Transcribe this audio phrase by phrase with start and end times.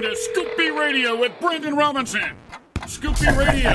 [0.00, 2.32] Listening to Scoop B Radio with Brandon Robinson.
[2.86, 3.70] Scoop B Radio.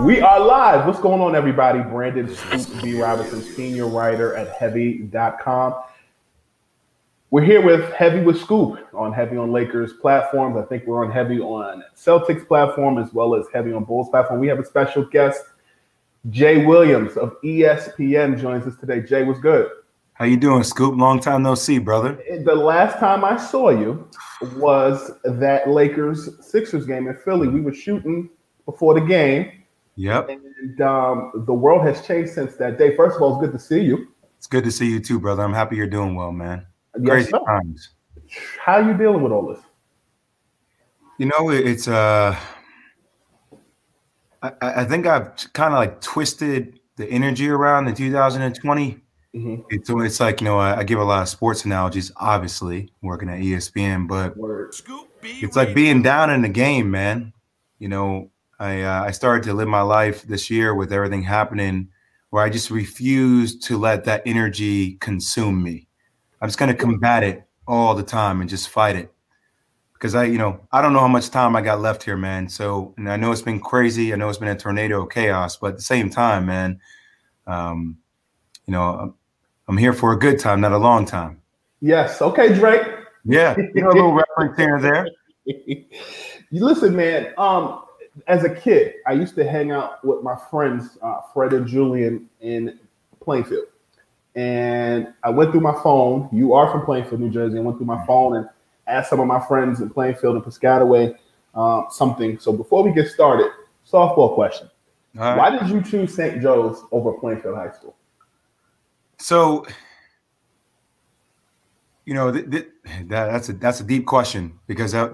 [0.00, 0.86] We are live.
[0.86, 1.80] What's going on, everybody?
[1.80, 3.00] Brandon Scoop B.
[3.00, 5.82] Robinson, senior writer at Heavy.com.
[7.30, 10.58] We're here with Heavy with Scoop on Heavy on Lakers platforms.
[10.58, 14.40] I think we're on Heavy on Celtics platform as well as Heavy on Bulls platform.
[14.40, 15.42] We have a special guest,
[16.28, 19.00] Jay Williams of ESPN, joins us today.
[19.00, 19.70] Jay, what's good?
[20.20, 20.98] How you doing, Scoop?
[20.98, 22.22] Long time no see, brother.
[22.44, 24.06] The last time I saw you
[24.56, 27.48] was that Lakers Sixers game in Philly.
[27.48, 28.28] We were shooting
[28.66, 29.50] before the game,
[29.96, 30.28] Yep.
[30.28, 32.94] and um, the world has changed since that day.
[32.96, 34.08] First of all, it's good to see you.
[34.36, 35.42] It's good to see you too, brother.
[35.42, 36.66] I'm happy you're doing well, man.
[37.00, 37.38] Yes, Crazy sir.
[37.46, 37.88] times.
[38.62, 39.60] How you dealing with all this?
[41.16, 42.36] You know, it's uh
[44.42, 49.00] I, I think I've kind of like twisted the energy around in 2020.
[49.34, 49.64] Mhm.
[49.70, 52.92] It's, so it's like, you know, I, I give a lot of sports analogies, obviously,
[53.00, 54.74] working at ESPN, but Word.
[55.22, 57.32] it's like being down in the game, man.
[57.78, 61.88] You know, I uh, I started to live my life this year with everything happening,
[62.30, 65.86] where I just refuse to let that energy consume me.
[66.40, 69.12] I'm just gonna combat it all the time and just fight it,
[69.94, 72.48] because I, you know, I don't know how much time I got left here, man.
[72.48, 74.12] So, and I know it's been crazy.
[74.12, 76.80] I know it's been a tornado of chaos, but at the same time, man,
[77.46, 77.96] um,
[78.66, 79.14] you know,
[79.70, 81.40] I'm, here for a good time, not a long time.
[81.80, 82.20] Yes.
[82.20, 82.82] Okay, Drake.
[83.24, 85.06] Yeah, you know, a little reference here and there.
[85.44, 87.32] you listen, man.
[87.38, 87.84] Um,
[88.26, 92.28] as a kid, I used to hang out with my friends, uh, Fred and Julian,
[92.40, 92.80] in
[93.20, 93.66] Plainfield.
[94.34, 96.28] And I went through my phone.
[96.32, 97.58] You are from Plainfield, New Jersey.
[97.58, 98.48] I went through my phone and
[98.88, 101.16] asked some of my friends in Plainfield and Piscataway
[101.54, 102.38] um, something.
[102.40, 103.50] So before we get started,
[103.88, 104.68] softball question:
[105.14, 105.36] right.
[105.36, 106.42] Why did you choose St.
[106.42, 107.94] Joe's over Plainfield High School?
[109.20, 109.66] So,
[112.06, 112.68] you know, th- th-
[113.08, 115.10] that, that's a that's a deep question because I,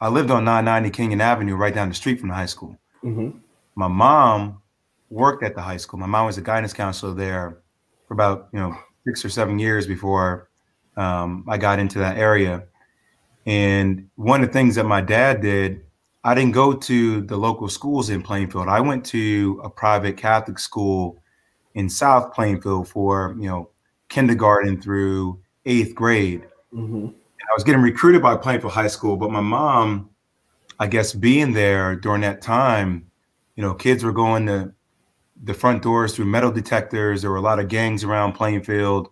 [0.00, 2.78] I lived on 990 Kenyon Avenue, right down the street from the high school.
[3.04, 3.40] Mhm.
[3.74, 4.62] My mom
[5.10, 6.00] worked at the high school.
[6.00, 7.58] My mom was a guidance counselor there
[8.08, 8.74] for about you know
[9.06, 10.48] six or seven years before
[10.96, 12.64] um, I got into that area.
[13.44, 15.84] And one of the things that my dad did,
[16.24, 18.68] I didn't go to the local schools in Plainfield.
[18.68, 21.21] I went to a private Catholic school
[21.74, 23.70] in South Plainfield for you know
[24.08, 26.42] kindergarten through eighth grade.
[26.74, 27.04] Mhm.
[27.04, 30.10] And I was getting recruited by Plainfield High School, but my mom,
[30.78, 33.06] I guess, being there during that time,
[33.56, 34.72] you know, kids were going to
[35.44, 37.22] the front doors through metal detectors.
[37.22, 39.08] There were a lot of gangs around Plainfield,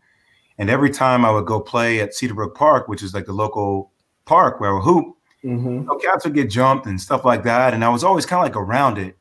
[0.59, 3.91] and every time I would go play at Cedarbrook Park, which is like the local
[4.27, 5.65] park where I would hoop, Mhm.
[5.65, 7.75] you know, cats would get jumped and stuff like that.
[7.75, 9.17] And I was always kind of like around it.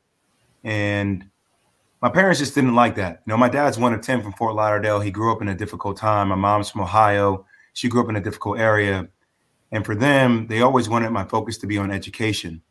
[0.64, 1.24] And
[2.02, 3.22] my parents just didn't like that.
[3.26, 5.00] You know, my dad's one of 10 from Fort Lauderdale.
[5.00, 6.28] He grew up in a difficult time.
[6.28, 7.44] My mom's from Ohio.
[7.74, 9.08] She grew up in a difficult area.
[9.72, 12.62] And for them, they always wanted my focus to be on education.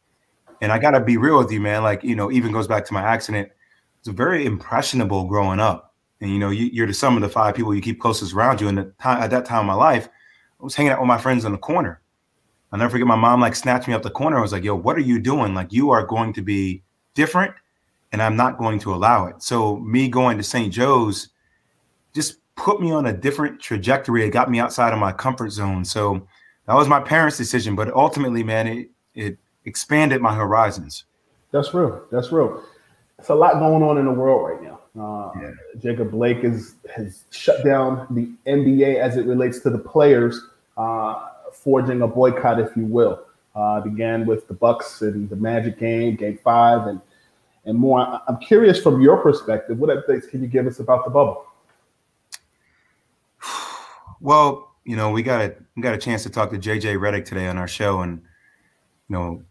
[0.61, 1.83] And I got to be real with you, man.
[1.83, 3.49] Like, you know, even goes back to my accident.
[3.99, 5.93] It's very impressionable growing up.
[6.21, 8.59] And, you know, you, are the sum of the five people you keep closest around
[8.59, 8.67] you.
[8.67, 10.09] And the time, at that time of my life,
[10.59, 12.01] I was hanging out with my friends in the corner.
[12.71, 14.37] I'll never forget my mom like snatched me up the corner.
[14.37, 15.53] I was like, yo, what are you doing?
[15.53, 16.83] Like, you are going to be
[17.13, 17.53] different
[18.11, 19.41] and I'm not going to allow it.
[19.41, 20.73] So, me going to St.
[20.73, 21.29] Joe's
[22.13, 24.23] just put me on a different trajectory.
[24.25, 25.85] It got me outside of my comfort zone.
[25.85, 26.27] So,
[26.65, 27.75] that was my parents' decision.
[27.75, 31.05] But ultimately, man, it, it expanded my horizons.
[31.51, 32.03] That's real.
[32.11, 32.63] That's real.
[33.17, 34.79] It's a lot going on in the world right now.
[34.99, 35.51] Uh, yeah.
[35.79, 40.41] Jacob Blake is, has shut down the NBA as it relates to the players.
[40.77, 43.21] Uh, forging a boycott, if you will.
[43.55, 47.01] Uh, began with the Bucks and the Magic game, Game Five, and
[47.65, 48.21] and more.
[48.27, 51.45] I'm curious from your perspective, what updates can you give us about the bubble?
[54.21, 57.23] Well, you know, we got a we got a chance to talk to JJ Redick
[57.23, 58.21] today on our show, and
[59.07, 59.43] you know,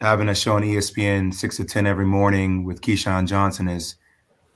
[0.00, 3.96] having a show on ESPN six to ten every morning with Keyshawn Johnson is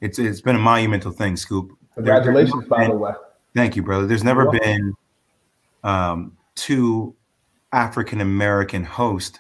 [0.01, 1.77] it's it's been a monumental thing, Scoop.
[1.95, 3.13] Congratulations, by the way.
[3.55, 4.07] Thank you, brother.
[4.07, 4.95] There's never been
[5.85, 7.15] um, two
[7.73, 9.39] African American hosts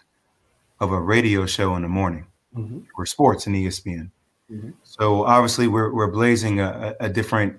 [0.80, 2.80] of a radio show in the morning mm-hmm.
[2.94, 4.10] for sports in ESPN.
[4.50, 4.70] Mm-hmm.
[4.82, 7.58] So obviously we're we're blazing a, a different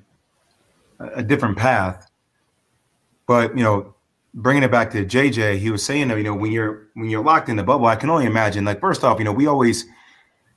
[1.00, 2.10] a different path.
[3.28, 3.94] But you know,
[4.34, 7.24] bringing it back to JJ, he was saying that you know when you're when you're
[7.24, 8.66] locked in the bubble, I can only imagine.
[8.66, 9.86] Like first off, you know we always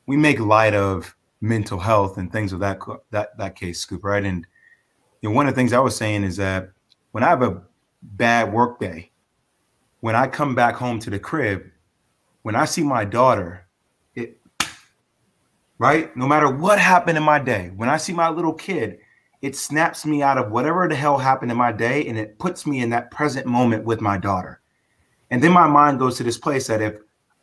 [0.06, 2.80] we make light of mental health and things of that
[3.10, 4.24] that that case, Scoop, right?
[4.24, 4.46] And
[5.20, 6.70] you know, one of the things I was saying is that
[7.10, 7.62] when I have a
[8.02, 9.10] bad work day,
[10.00, 11.64] when I come back home to the crib,
[12.42, 13.66] when I see my daughter,
[15.82, 19.00] right, no matter what happened in my day, when I see my little kid,
[19.42, 22.64] it snaps me out of whatever the hell happened in my day and it puts
[22.68, 24.60] me in that present moment with my daughter.
[25.32, 26.94] And then my mind goes to this place that if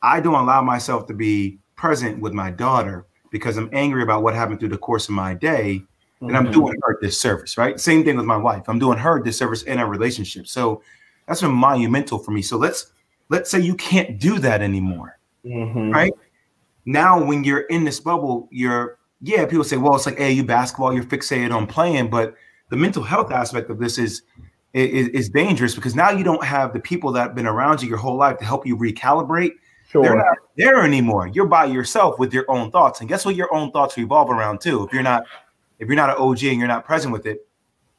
[0.02, 4.36] I don't allow myself to be present with my daughter because I'm angry about what
[4.36, 5.84] happened through the course of my day,
[6.22, 6.54] and I'm mm-hmm.
[6.54, 7.80] doing her disservice, right?
[7.80, 8.68] Same thing with my wife.
[8.68, 10.48] I'm doing her disservice in our relationship.
[10.48, 10.82] So
[11.28, 12.42] that's been monumental for me.
[12.42, 12.92] So let's
[13.30, 15.92] let's say you can't do that anymore, mm-hmm.
[15.92, 16.14] right?
[16.86, 19.46] Now, when you're in this bubble, you're yeah.
[19.46, 22.36] People say, well, it's like hey, you basketball, you're fixated on playing, but
[22.70, 24.24] the mental health aspect of this is,
[24.74, 27.90] is is dangerous because now you don't have the people that have been around you
[27.90, 29.54] your whole life to help you recalibrate.
[29.90, 30.04] Sure.
[30.04, 31.28] They're not there anymore.
[31.28, 33.36] You're by yourself with your own thoughts, and guess what?
[33.36, 34.86] Your own thoughts revolve around too.
[34.86, 35.24] If you're not
[35.80, 37.48] if you're not an OG and you're not present with it,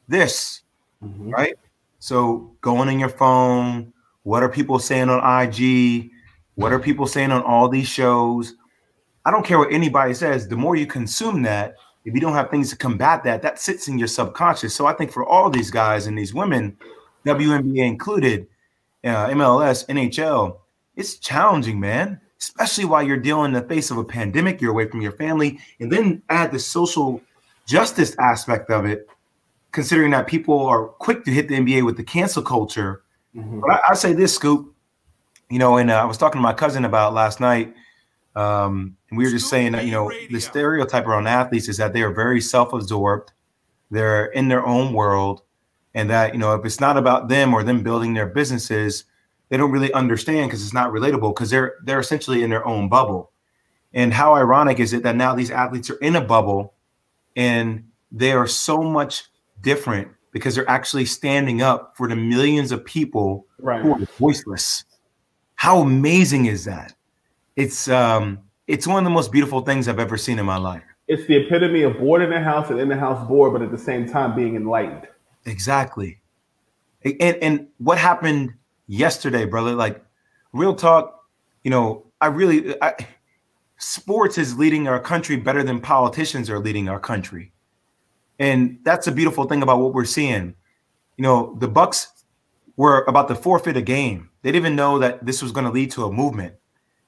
[0.08, 0.62] this,
[1.02, 1.30] mm-hmm.
[1.30, 1.54] right?
[1.98, 3.92] So going on your phone,
[4.22, 6.10] what are people saying on IG?
[6.54, 8.54] What are people saying on all these shows?
[9.24, 10.48] I don't care what anybody says.
[10.48, 11.74] The more you consume that,
[12.04, 14.74] if you don't have things to combat that, that sits in your subconscious.
[14.74, 16.76] So I think for all these guys and these women,
[17.26, 18.46] WNBA included,
[19.04, 20.58] uh, MLS, NHL,
[20.96, 22.20] it's challenging, man.
[22.38, 25.60] Especially while you're dealing in the face of a pandemic, you're away from your family,
[25.78, 27.20] and then add the social
[27.66, 29.06] justice aspect of it,
[29.72, 33.02] considering that people are quick to hit the NBA with the cancel culture.
[33.36, 33.60] Mm-hmm.
[33.60, 34.74] But I, I, say this, Scoop,
[35.50, 37.74] you know, and uh, I was talking to my cousin about last night,
[38.34, 41.92] um, and we were just saying that, you know, the stereotype around athletes is that
[41.92, 43.32] they are very self absorbed,
[43.90, 45.42] they're in their own world,
[45.94, 49.04] and that, you know, if it's not about them or them building their businesses,
[49.48, 52.88] they don't really understand because it's not relatable because they're they're essentially in their own
[52.88, 53.32] bubble.
[53.92, 56.74] And how ironic is it that now these athletes are in a bubble
[57.34, 59.24] and they are so much
[59.60, 63.82] different because they're actually standing up for the millions of people right.
[63.82, 64.84] who are voiceless.
[65.56, 66.94] How amazing is that?
[67.56, 68.38] It's um
[68.70, 70.84] it's one of the most beautiful things I've ever seen in my life.
[71.08, 73.72] It's the epitome of bored in the house and in the house bored, but at
[73.72, 75.08] the same time being enlightened.
[75.44, 76.20] Exactly.
[77.04, 78.54] And and what happened
[78.86, 79.74] yesterday, brother?
[79.74, 80.04] Like
[80.52, 81.24] real talk,
[81.64, 82.94] you know, I really I
[83.78, 87.52] sports is leading our country better than politicians are leading our country.
[88.38, 90.54] And that's a beautiful thing about what we're seeing.
[91.16, 92.24] You know, the Bucks
[92.76, 94.30] were about to forfeit a game.
[94.42, 96.54] They didn't even know that this was going to lead to a movement.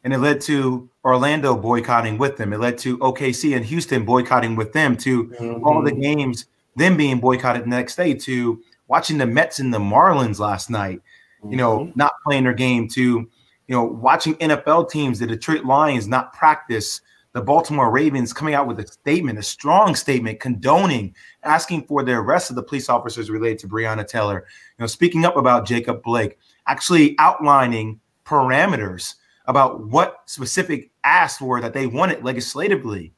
[0.04, 2.52] And it led to Orlando boycotting with them.
[2.52, 5.64] It led to OKC and Houston boycotting with them, to mm-hmm.
[5.64, 9.78] all the games, them being boycotted the next day, to watching the Mets and the
[9.78, 11.00] Marlins last night,
[11.48, 11.92] you know, mm-hmm.
[11.94, 13.28] not playing their game, to
[13.72, 17.00] you know, watching NFL teams, the Detroit Lions not practice,
[17.32, 22.12] the Baltimore Ravens coming out with a statement, a strong statement condoning, asking for the
[22.12, 24.44] arrest of the police officers related to Breonna Taylor,
[24.78, 29.14] you know, speaking up about Jacob Blake, actually outlining parameters
[29.46, 33.12] about what specific asks were that they wanted legislatively.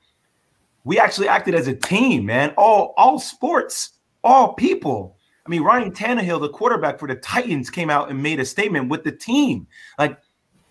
[0.84, 2.52] We actually acted as a team, man.
[2.56, 5.16] All all sports, all people.
[5.46, 8.88] I mean, Ryan Tannehill, the quarterback for the Titans, came out and made a statement
[8.88, 9.66] with the team.
[9.98, 10.18] Like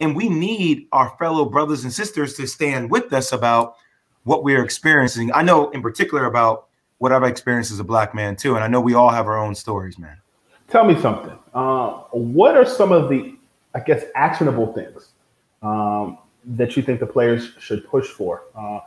[0.03, 3.75] and we need our fellow brothers and sisters to stand with us about
[4.23, 5.31] what we're experiencing.
[5.33, 6.67] I know in particular about
[6.97, 9.37] what I've experienced as a black man too, and I know we all have our
[9.37, 10.17] own stories, man.
[10.67, 11.37] Tell me something.
[11.53, 13.35] Uh, what are some of the,
[13.75, 15.12] I guess, actionable things
[15.63, 18.43] um, that you think the players should push for?
[18.55, 18.79] Uh,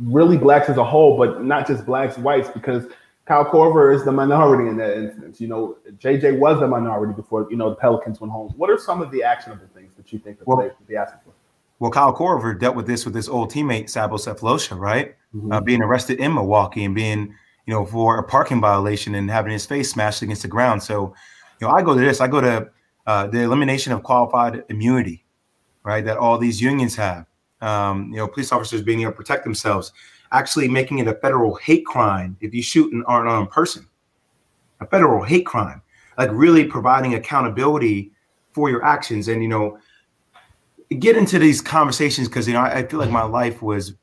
[0.00, 2.86] really, blacks as a whole, but not just blacks, whites, because
[3.26, 5.40] Kyle Korver is the minority in that instance.
[5.40, 8.52] You know, JJ was the minority before you know the Pelicans went home.
[8.56, 10.96] What are some of the actionable things that you think the well, players should be
[10.96, 11.32] asking for?
[11.78, 15.14] Well, Kyle Korver dealt with this with his old teammate Thabo Sefolosha, right?
[15.34, 15.52] Mm-hmm.
[15.52, 17.34] Uh, being arrested in Milwaukee and being,
[17.66, 20.82] you know, for a parking violation and having his face smashed against the ground.
[20.82, 21.14] So,
[21.60, 22.20] you know, I go to this.
[22.20, 22.70] I go to
[23.06, 25.25] uh, the elimination of qualified immunity,
[25.86, 26.04] right?
[26.04, 27.26] That all these unions have.
[27.62, 29.92] Um, you know, police officers being able to protect themselves,
[30.32, 33.86] actually making it a federal hate crime if you shoot an unarmed person,
[34.80, 35.80] a federal hate crime,
[36.18, 38.10] like really providing accountability
[38.52, 39.28] for your actions.
[39.28, 39.78] And you know,
[40.98, 43.94] get into these conversations because you know I, I, feel like my life was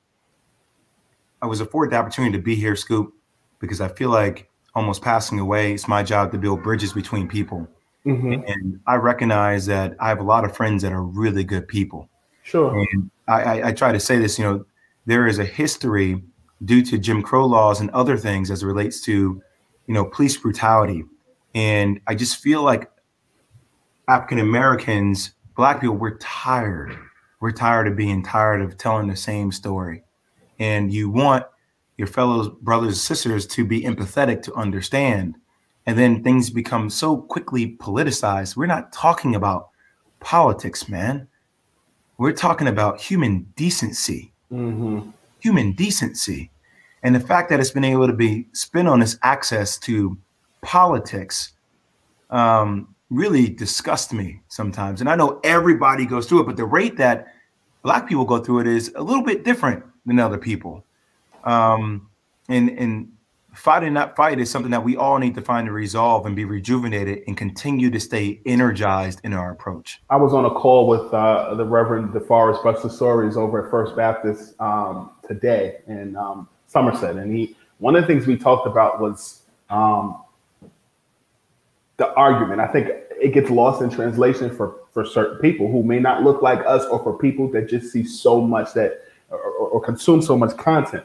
[1.42, 3.14] I was afforded the opportunity to be here, Scoop,
[3.60, 5.74] because I feel like almost passing away.
[5.74, 7.68] It's my job to build bridges between people,
[8.06, 8.44] mm-hmm.
[8.48, 12.10] and I recognize that I have a lot of friends that are really good people.
[12.44, 12.78] Sure.
[12.78, 14.66] And I, I, I try to say this, you know,
[15.06, 16.22] there is a history
[16.66, 19.42] due to Jim Crow laws and other things as it relates to,
[19.88, 21.04] you know, police brutality,
[21.56, 22.90] and I just feel like
[24.08, 26.98] African Americans black people we're tired
[27.40, 30.04] we're tired of being tired of telling the same story
[30.60, 31.46] and you want
[31.98, 35.36] your fellow brothers and sisters to be empathetic to understand
[35.86, 39.70] and then things become so quickly politicized we're not talking about
[40.20, 41.28] politics man
[42.18, 45.10] we're talking about human decency mm-hmm.
[45.40, 46.50] human decency
[47.04, 50.18] and the fact that it's been able to be spent on this access to
[50.62, 51.52] politics
[52.30, 55.02] um, really disgusts me sometimes.
[55.02, 57.28] And I know everybody goes through it, but the rate that
[57.84, 60.84] black people go through it is a little bit different than other people.
[61.44, 62.10] Um,
[62.50, 63.12] and and
[63.54, 66.46] fighting that fight is something that we all need to find a resolve and be
[66.46, 70.02] rejuvenated and continue to stay energized in our approach.
[70.10, 73.96] I was on a call with uh, the Reverend DeForest Buster Soaries over at First
[73.96, 79.02] Baptist um, today in um, Somerset, and he one of the things we talked about
[79.02, 80.22] was um,
[81.98, 82.62] the argument.
[82.62, 82.90] I think
[83.22, 86.86] it gets lost in translation for for certain people who may not look like us,
[86.86, 91.04] or for people that just see so much that or, or consume so much content.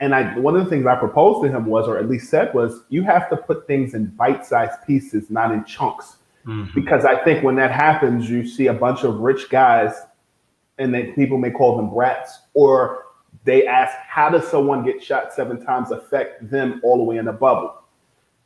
[0.00, 2.52] And I one of the things I proposed to him was, or at least said,
[2.54, 6.16] was you have to put things in bite-sized pieces, not in chunks.
[6.46, 6.74] Mm-hmm.
[6.74, 9.92] Because I think when that happens, you see a bunch of rich guys,
[10.78, 13.04] and then people may call them brats, or
[13.44, 17.28] they ask, how does someone get shot seven times affect them all the way in
[17.28, 17.74] a bubble?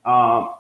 [0.04, 0.54] Um,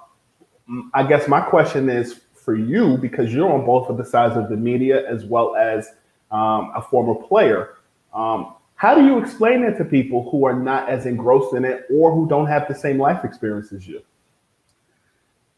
[0.94, 4.48] I guess my question is for you because you're on both of the sides of
[4.48, 5.88] the media as well as
[6.30, 7.74] um, a former player.
[8.12, 11.86] Um, how do you explain it to people who are not as engrossed in it
[11.90, 14.02] or who don't have the same life experience as you?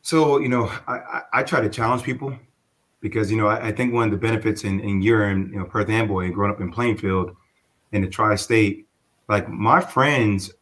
[0.03, 2.39] So, you know, I, I, I try to challenge people
[3.01, 5.65] because, you know, I, I, think one of the benefits in, in Urine, you know,
[5.65, 7.35] Perth Amboy, and growing up in Plainfield
[7.93, 8.87] in the tri state,
[9.29, 10.53] like my friends,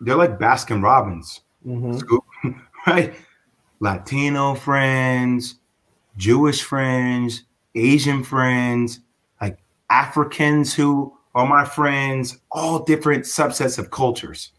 [0.00, 2.50] they're like Baskin Robbins, mm-hmm.
[2.86, 3.14] right?
[3.78, 5.56] Latino friends,
[6.16, 9.00] Jewish friends, Asian friends,
[9.40, 14.52] like Africans who are my friends, all different subsets of cultures.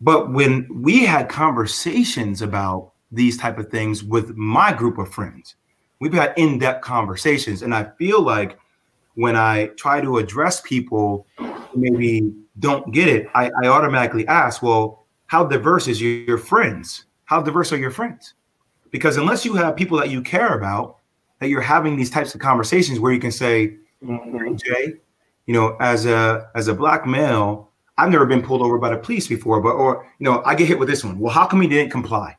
[0.00, 5.56] But when we had conversations about these type of things with my group of friends,
[6.00, 7.62] we've had in-depth conversations.
[7.62, 8.58] And I feel like
[9.14, 14.62] when I try to address people who maybe don't get it, I, I automatically ask,
[14.62, 17.04] well, how diverse is your, your friends?
[17.32, 18.34] how diverse are your friends?
[18.90, 20.98] Because unless you have people that you care about,
[21.38, 24.54] that you're having these types of conversations where you can say, mm-hmm.
[24.56, 24.94] Jay,
[25.46, 28.96] you know, as a as a black male, I've never been pulled over by the
[28.96, 31.18] police before, but or you know, I get hit with this one.
[31.18, 32.36] Well, how come he didn't comply?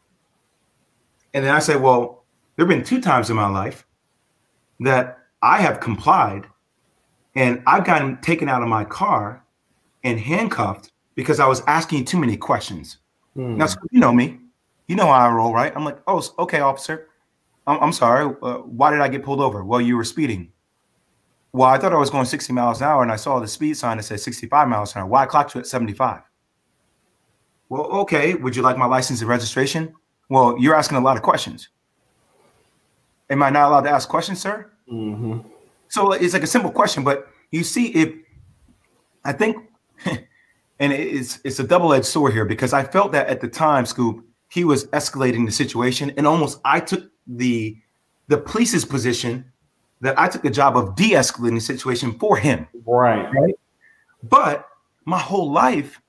[1.34, 2.24] And then I say, well,
[2.56, 3.86] there have been two times in my life
[4.80, 6.46] that I have complied
[7.36, 9.44] and I've gotten taken out of my car
[10.04, 13.00] and handcuffed because I was asking too many questions.
[13.36, 13.58] Mm.
[13.58, 14.40] Now, you know me.
[14.88, 15.74] You know how I roll, right?
[15.76, 17.08] I'm like, oh, okay, officer.
[17.66, 18.34] I'm, I'm sorry.
[18.42, 19.64] Uh, why did I get pulled over?
[19.64, 20.52] Well, you were speeding.
[21.54, 23.78] Well, I thought I was going 60 miles an hour and I saw the speed
[23.78, 25.08] sign that said 65 miles an hour.
[25.08, 26.22] Why I clocked you at 75?
[27.70, 28.34] Well, okay.
[28.34, 29.94] Would you like my license and registration?
[30.30, 31.70] Well, you're asking a lot of questions.
[33.30, 34.72] Am I not allowed to ask questions, sir?
[34.92, 35.48] Mm-hmm.
[35.90, 38.14] So it's like a simple question, but you see, if
[39.24, 39.58] I think,
[40.80, 43.86] and it's it's a double edged sword here because I felt that at the time,
[43.86, 47.78] Scoop, he was escalating the situation, and almost I took the
[48.28, 49.53] the police's position
[50.04, 52.68] that I took the job of de-escalating the situation for him.
[52.86, 53.26] Right.
[53.34, 53.56] Right.
[54.22, 54.68] But
[55.06, 56.02] my whole life,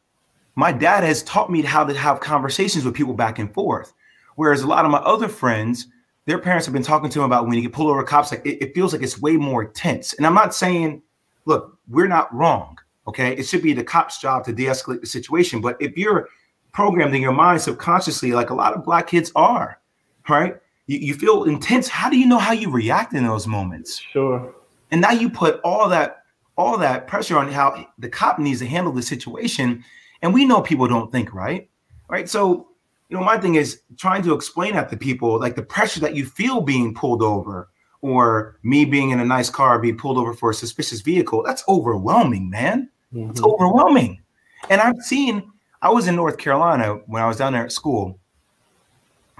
[0.56, 3.92] my dad has taught me how to have conversations with people back and forth.
[4.34, 5.86] Whereas a lot of my other friends,
[6.26, 8.44] their parents have been talking to them about when you get pulled over cops, like
[8.44, 10.12] it, it feels like it's way more tense.
[10.14, 11.00] And I'm not saying,
[11.44, 12.76] look, we're not wrong.
[13.06, 13.36] Okay.
[13.36, 15.60] It should be the cop's job to de-escalate the situation.
[15.60, 16.28] But if you're
[16.72, 19.78] programmed in your mind subconsciously, like a lot of black kids are,
[20.28, 20.56] right?
[20.86, 21.88] You, you feel intense.
[21.88, 23.98] How do you know how you react in those moments?
[23.98, 24.54] Sure.
[24.90, 26.24] And now you put all that
[26.56, 29.84] all that pressure on how the cop needs to handle the situation.
[30.22, 31.68] And we know people don't think right.
[32.08, 32.28] Right.
[32.28, 32.68] So,
[33.08, 36.14] you know, my thing is trying to explain that to people, like the pressure that
[36.14, 37.68] you feel being pulled over
[38.02, 41.42] or me being in a nice car being pulled over for a suspicious vehicle.
[41.42, 42.88] That's overwhelming, man.
[43.12, 43.30] Mm-hmm.
[43.30, 44.20] It's overwhelming.
[44.70, 45.50] And I've seen,
[45.82, 48.18] I was in North Carolina when I was down there at school.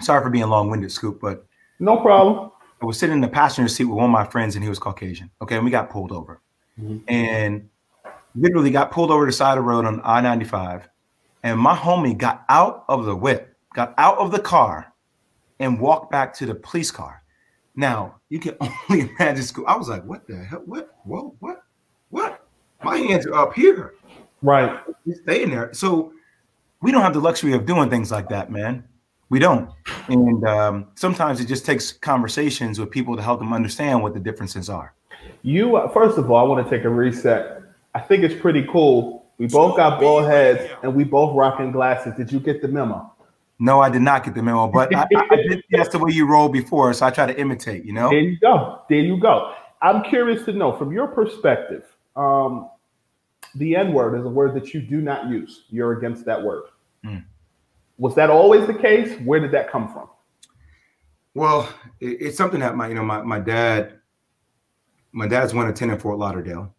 [0.00, 1.46] Sorry for being long winded, Scoop, but
[1.78, 2.50] no problem.
[2.82, 4.78] I was sitting in the passenger seat with one of my friends and he was
[4.78, 5.30] Caucasian.
[5.40, 5.56] Okay.
[5.56, 6.40] And we got pulled over
[6.78, 6.98] mm-hmm.
[7.08, 7.68] and
[8.34, 10.88] literally got pulled over the side of the road on I 95.
[11.42, 14.92] And my homie got out of the whip, got out of the car,
[15.60, 17.22] and walked back to the police car.
[17.76, 18.56] Now, you can
[18.90, 19.66] only imagine school.
[19.66, 20.62] I was like, what the hell?
[20.64, 20.96] What?
[21.04, 21.62] Whoa, what?
[22.10, 22.46] What?
[22.82, 23.94] My hands are up here.
[24.42, 24.78] Right.
[25.04, 25.72] You staying there.
[25.72, 26.12] So
[26.82, 28.84] we don't have the luxury of doing things like that, man.
[29.30, 29.70] We don't.
[30.08, 34.20] And um, sometimes it just takes conversations with people to help them understand what the
[34.20, 34.94] differences are.
[35.42, 37.62] You uh, first of all, I want to take a reset.
[37.94, 39.26] I think it's pretty cool.
[39.38, 42.14] We both got bald heads and we both rocking glasses.
[42.16, 43.12] Did you get the memo?
[43.58, 46.26] No, I did not get the memo, but I, I did that's the way you
[46.26, 47.84] rolled before, so I try to imitate.
[47.84, 48.10] You know.
[48.10, 48.82] There you go.
[48.88, 49.54] There you go.
[49.80, 51.84] I'm curious to know from your perspective.
[52.16, 52.70] Um,
[53.54, 55.64] the N word is a word that you do not use.
[55.68, 56.64] You're against that word.
[57.04, 57.24] Mm.
[57.98, 59.18] Was that always the case?
[59.20, 60.08] Where did that come from?
[61.34, 61.68] Well,
[62.00, 64.00] it's something that my you know my, my dad
[65.12, 66.74] my dad's one in Fort Lauderdale,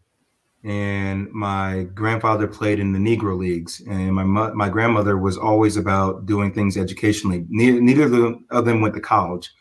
[0.63, 6.25] and my grandfather played in the Negro leagues, and my my grandmother was always about
[6.25, 7.45] doing things educationally.
[7.49, 9.51] Neither, neither of them, of them went to college,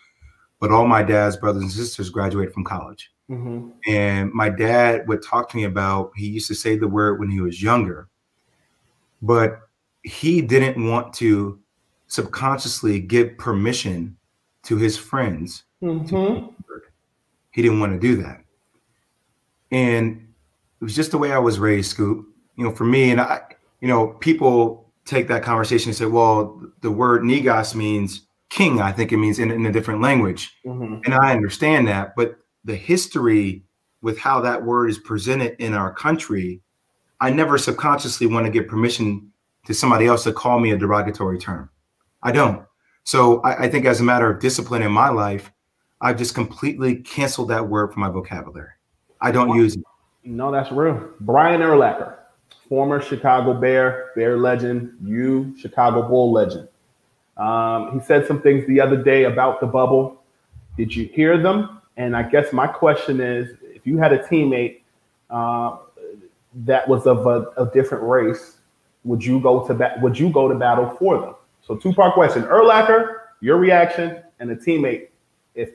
[0.60, 3.10] but all my dad's brothers and sisters graduated from college.
[3.30, 3.70] Mm-hmm.
[3.86, 7.30] And my dad would talk to me about he used to say the word when
[7.30, 8.08] he was younger,
[9.22, 9.63] but
[10.04, 11.58] he didn't want to
[12.06, 14.16] subconsciously give permission
[14.62, 15.64] to his friends.
[15.82, 16.46] Mm-hmm.
[17.50, 18.44] he didn't want to do that
[19.74, 20.28] and
[20.80, 22.26] it was just the way I was raised, Scoop.
[22.56, 23.40] You know, for me, and I,
[23.80, 28.80] you know, people take that conversation and say, well, the word Negus means king.
[28.80, 30.56] I think it means in, in a different language.
[30.64, 31.00] Mm-hmm.
[31.04, 32.14] And I understand that.
[32.14, 33.64] But the history
[34.00, 36.60] with how that word is presented in our country,
[37.20, 39.32] I never subconsciously want to give permission
[39.66, 41.70] to somebody else to call me a derogatory term.
[42.22, 42.64] I don't.
[43.04, 45.52] So I, I think as a matter of discipline in my life,
[46.00, 48.70] I've just completely canceled that word from my vocabulary.
[49.20, 49.82] I don't use it.
[50.24, 51.10] No, that's real.
[51.20, 52.16] Brian Urlacher,
[52.68, 56.68] former Chicago Bear, Bear legend, you Chicago Bull legend.
[57.36, 60.22] Um, he said some things the other day about the bubble.
[60.76, 61.80] Did you hear them?
[61.96, 64.80] And I guess my question is, if you had a teammate
[65.30, 65.76] uh,
[66.54, 68.53] that was of a, a, different race,
[69.04, 70.00] would you go to bat?
[70.00, 71.34] Would you go to battle for them?
[71.62, 75.08] So two part question: Urlacher, your reaction, and a teammate.
[75.54, 75.70] If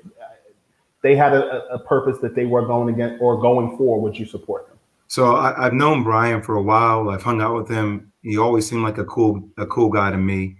[1.01, 4.25] they had a, a purpose that they were going against or going for, would you
[4.25, 4.77] support them?
[5.07, 7.09] So I, have known Brian for a while.
[7.09, 8.11] I've hung out with him.
[8.21, 10.57] He always seemed like a cool, a cool guy to me.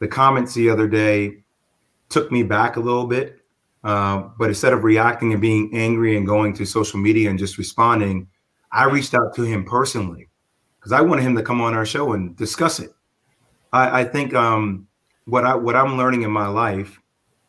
[0.00, 1.44] The comments the other day
[2.08, 3.40] took me back a little bit.
[3.84, 7.56] Uh, but instead of reacting and being angry and going to social media and just
[7.56, 8.26] responding,
[8.72, 10.28] I reached out to him personally
[10.86, 12.92] because I wanted him to come on our show and discuss it.
[13.72, 14.86] I, I think um,
[15.24, 17.00] what I what I'm learning in my life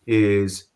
[0.08, 0.70] is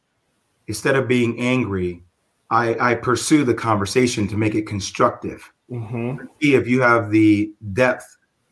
[0.68, 2.04] instead of being angry,
[2.52, 5.52] I, I pursue the conversation to make it constructive.
[5.72, 6.28] Mm-hmm.
[6.40, 8.06] See if you have the depth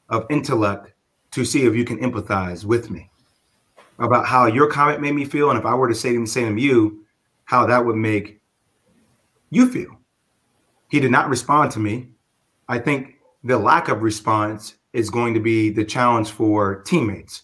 [0.10, 0.92] of intellect
[1.30, 3.12] to see if you can empathize with me
[4.00, 6.56] about how your comment made me feel, and if I were to say the same
[6.56, 7.06] to you,
[7.46, 8.42] how that would make
[9.52, 10.00] you feel.
[10.88, 12.08] He did not respond to me.
[12.68, 17.44] I think the lack of response is going to be the challenge for teammates.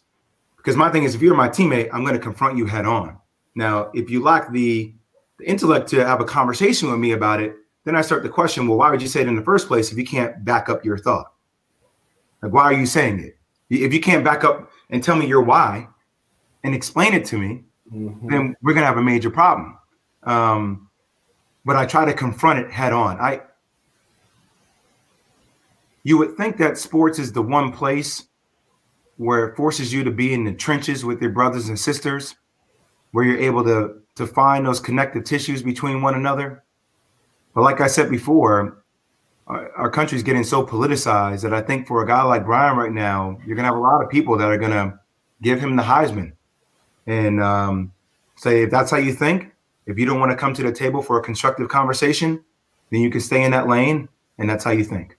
[0.57, 3.17] Because my thing is, if you're my teammate, I'm going to confront you head on.
[3.53, 4.93] Now, if you lack the,
[5.37, 7.55] the intellect to have a conversation with me about it,
[7.85, 9.91] then I start to question, well, why would you say it in the first place
[9.91, 11.31] if you can't back up your thought?
[12.41, 13.37] Like, why are you saying it?
[13.69, 15.87] If you can't back up and tell me your why
[16.63, 18.27] and explain it to me, mm-hmm.
[18.29, 19.77] then we're gonna have a major problem.
[20.23, 20.89] Um,
[21.63, 23.19] but I try to confront it head on.
[23.19, 23.41] I
[26.05, 28.27] you would think that sports is the one place
[29.17, 32.35] where it forces you to be in the trenches with your brothers and sisters
[33.11, 36.63] where you're able to to find those connective tissues between one another.
[37.53, 38.83] But like I said before,
[39.47, 42.91] our, our country's getting so politicized that I think for a guy like Brian right
[42.91, 44.99] now, you're gonna have a lot of people that are gonna
[45.41, 46.33] give him the Heisman
[47.07, 47.91] and um,
[48.35, 49.51] say if that's how you think,
[49.87, 52.43] if you don't want to come to the table for a constructive conversation,
[52.91, 55.14] then you can stay in that lane, and that's how you think.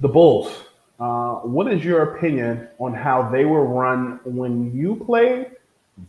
[0.00, 0.64] The Bulls.
[1.00, 5.52] Uh, what is your opinion on how they were run when you played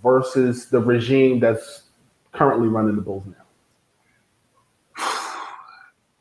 [0.02, 1.84] versus the regime that's
[2.32, 3.34] currently running the Bulls now?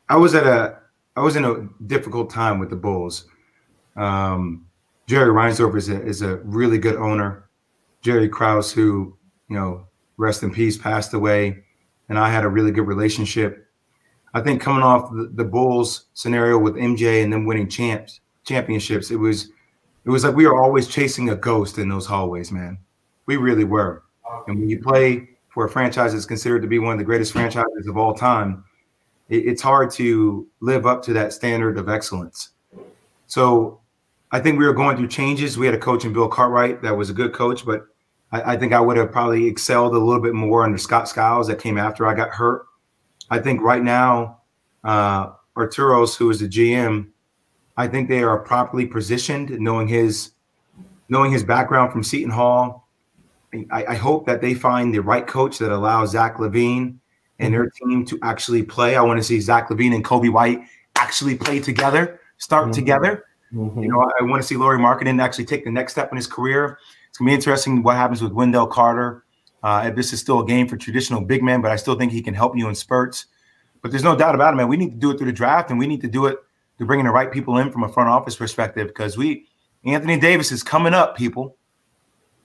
[0.09, 0.79] I was at a
[1.15, 3.25] I was in a difficult time with the Bulls.
[3.95, 4.65] Um,
[5.07, 7.49] Jerry Reinsdorf is a is a really good owner.
[8.01, 9.17] Jerry Krause, who
[9.49, 11.63] you know, rest in peace, passed away,
[12.07, 13.67] and I had a really good relationship.
[14.33, 19.11] I think coming off the, the Bulls scenario with MJ and them winning champs championships,
[19.11, 19.49] it was
[20.05, 22.77] it was like we were always chasing a ghost in those hallways, man.
[23.25, 24.03] We really were.
[24.47, 27.33] And when you play for a franchise that's considered to be one of the greatest
[27.33, 28.63] franchises of all time,
[29.29, 32.49] it, it's hard to live up to that standard of excellence.
[33.27, 33.79] So
[34.31, 35.57] I think we were going through changes.
[35.57, 37.85] We had a coach in Bill Cartwright that was a good coach, but
[38.31, 41.47] I, I think I would have probably excelled a little bit more under Scott Skiles
[41.47, 42.65] that came after I got hurt.
[43.29, 44.39] I think right now,
[44.83, 47.09] uh, Arturas, who is the GM,
[47.77, 50.31] I think they are properly positioned, knowing his
[51.07, 52.87] knowing his background from Seton Hall.
[53.71, 56.97] I, I hope that they find the right coach that allows Zach LaVine
[57.39, 58.95] and their team to actually play.
[58.95, 60.61] I want to see Zach LaVine and Coby White
[60.95, 62.73] actually play together, start mm-hmm.
[62.73, 63.25] together.
[63.53, 63.81] Mm-hmm.
[63.81, 66.15] You know, I, I want to see Lauri Markkanen actually take the next step in
[66.15, 66.77] his career.
[67.09, 69.23] It's gonna be interesting what happens with Wendell Carter.
[69.61, 72.11] Uh, if this is still a game for traditional big men, but I still think
[72.11, 73.25] he can help you in spurts.
[73.81, 74.67] But there's no doubt about it, man.
[74.67, 76.37] We need to do it through the draft, and we need to do it
[76.77, 79.47] through bringing the right people in from a front office perspective because we
[79.85, 81.57] Anthony Davis is coming up, people.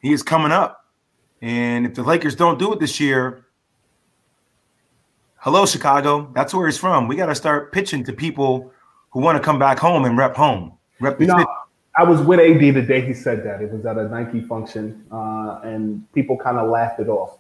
[0.01, 0.87] He is coming up,
[1.41, 3.47] and if the Lakers don't do it this year,
[5.37, 7.09] hello Chicago, that's where he's from.
[7.09, 8.73] We got to start pitching to people
[9.11, 10.77] who want to come back home and rep home.
[11.01, 11.47] Rep know,
[11.97, 13.63] I was with AD the day he said that.
[13.63, 17.39] It was at a Nike function, uh, and people kind of laughed it off.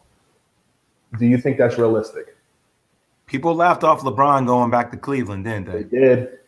[1.18, 2.36] Do you think that's realistic?
[3.26, 5.82] People laughed off LeBron going back to Cleveland, didn't they?
[5.82, 6.38] They did.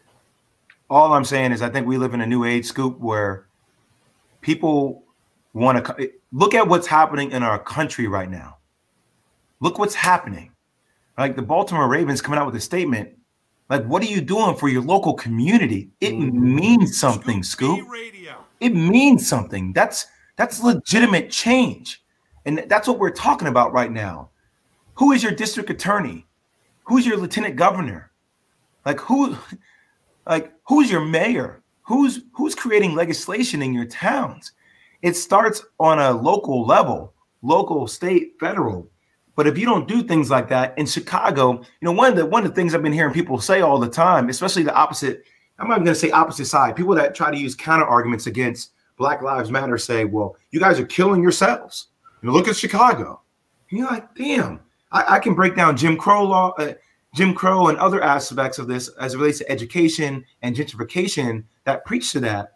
[0.88, 3.46] All I'm saying is, I think we live in a new age, Scoop, where
[4.40, 5.02] people
[5.52, 8.58] want to look at what's happening in our country right now.
[9.60, 10.52] Look what's happening.
[11.18, 13.16] Like the Baltimore Ravens coming out with a statement
[13.68, 15.90] like, what are you doing for your local community?
[16.00, 16.54] It mm-hmm.
[16.54, 17.80] means something, Scoop.
[18.60, 19.72] It means something.
[19.72, 22.02] That's that's legitimate change.
[22.44, 24.30] And that's what we're talking about right now.
[24.94, 26.26] Who is your district attorney?
[26.84, 28.12] Who's your lieutenant governor?
[28.84, 29.36] Like who
[30.26, 31.62] like who's your mayor?
[31.82, 34.52] Who's who's creating legislation in your towns?
[35.02, 38.88] It starts on a local level, local, state, federal.
[39.36, 42.26] But if you don't do things like that in Chicago, you know, one of the
[42.26, 45.24] one of the things I've been hearing people say all the time, especially the opposite,
[45.58, 49.22] I'm not to say opposite side, people that try to use counter arguments against Black
[49.22, 51.88] Lives Matter say, well, you guys are killing yourselves.
[52.22, 53.20] You know, look at Chicago.
[53.70, 56.72] And you're like, damn, I, I can break down Jim Crow law, uh,
[57.14, 61.84] Jim Crow, and other aspects of this as it relates to education and gentrification that
[61.84, 62.54] preach to that.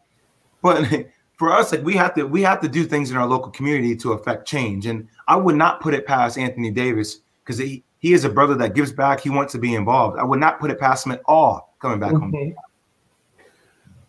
[0.63, 0.89] But
[1.41, 3.97] for us, like we have to we have to do things in our local community
[3.97, 4.85] to affect change.
[4.85, 8.55] And I would not put it past Anthony Davis because he, he is a brother
[8.57, 9.21] that gives back.
[9.21, 10.19] He wants to be involved.
[10.19, 12.31] I would not put it past him at all coming back mm-hmm.
[12.31, 12.55] home.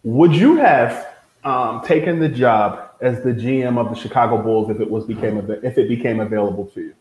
[0.03, 1.07] Would you have
[1.45, 5.37] um, taken the job as the GM of the Chicago Bulls if it was became
[5.63, 6.95] if it became available to you?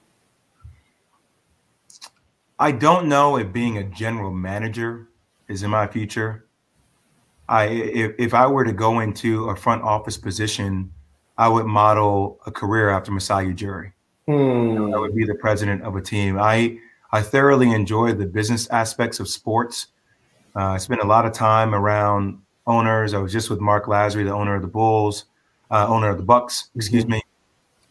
[2.57, 5.09] I don't know if being a general manager
[5.49, 6.47] is in my future.
[7.51, 10.93] I if, if I were to go into a front office position,
[11.37, 13.93] I would model a career after Masai Ujiri.
[14.27, 14.95] Hmm.
[14.95, 16.39] I would be the president of a team.
[16.39, 16.79] I
[17.11, 19.89] I thoroughly enjoy the business aspects of sports.
[20.55, 23.15] Uh, I spent a lot of time around owners.
[23.15, 25.25] I was just with Mark Lasry, the owner of the Bulls,
[25.73, 26.71] uh, owner of the Bucks.
[26.77, 27.15] Excuse mm-hmm.
[27.15, 27.23] me.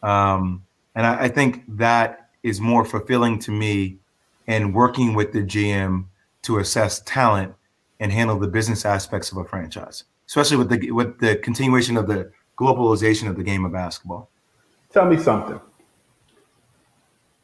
[0.02, 3.98] Um, and I, I think that is more fulfilling to me
[4.46, 6.06] in working with the GM
[6.42, 7.54] to assess talent
[8.00, 12.06] and handle the business aspects of a franchise, especially with the with the continuation of
[12.06, 14.30] the globalization of the game of basketball.
[14.92, 15.60] Tell me something.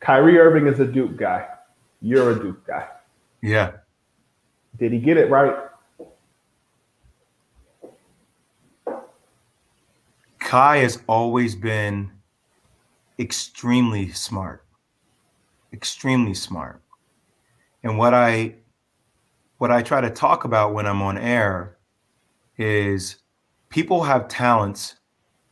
[0.01, 1.47] Kyrie Irving is a Duke guy.
[2.01, 2.89] You're a Duke guy.
[3.43, 3.73] Yeah.
[4.79, 5.55] Did he get it right?
[10.39, 12.11] Kai has always been
[13.19, 14.65] extremely smart.
[15.73, 16.81] Extremely smart.
[17.83, 18.55] And what I
[19.59, 21.79] what I try to talk about when I'm on air
[22.59, 23.17] is
[23.69, 24.97] people have talents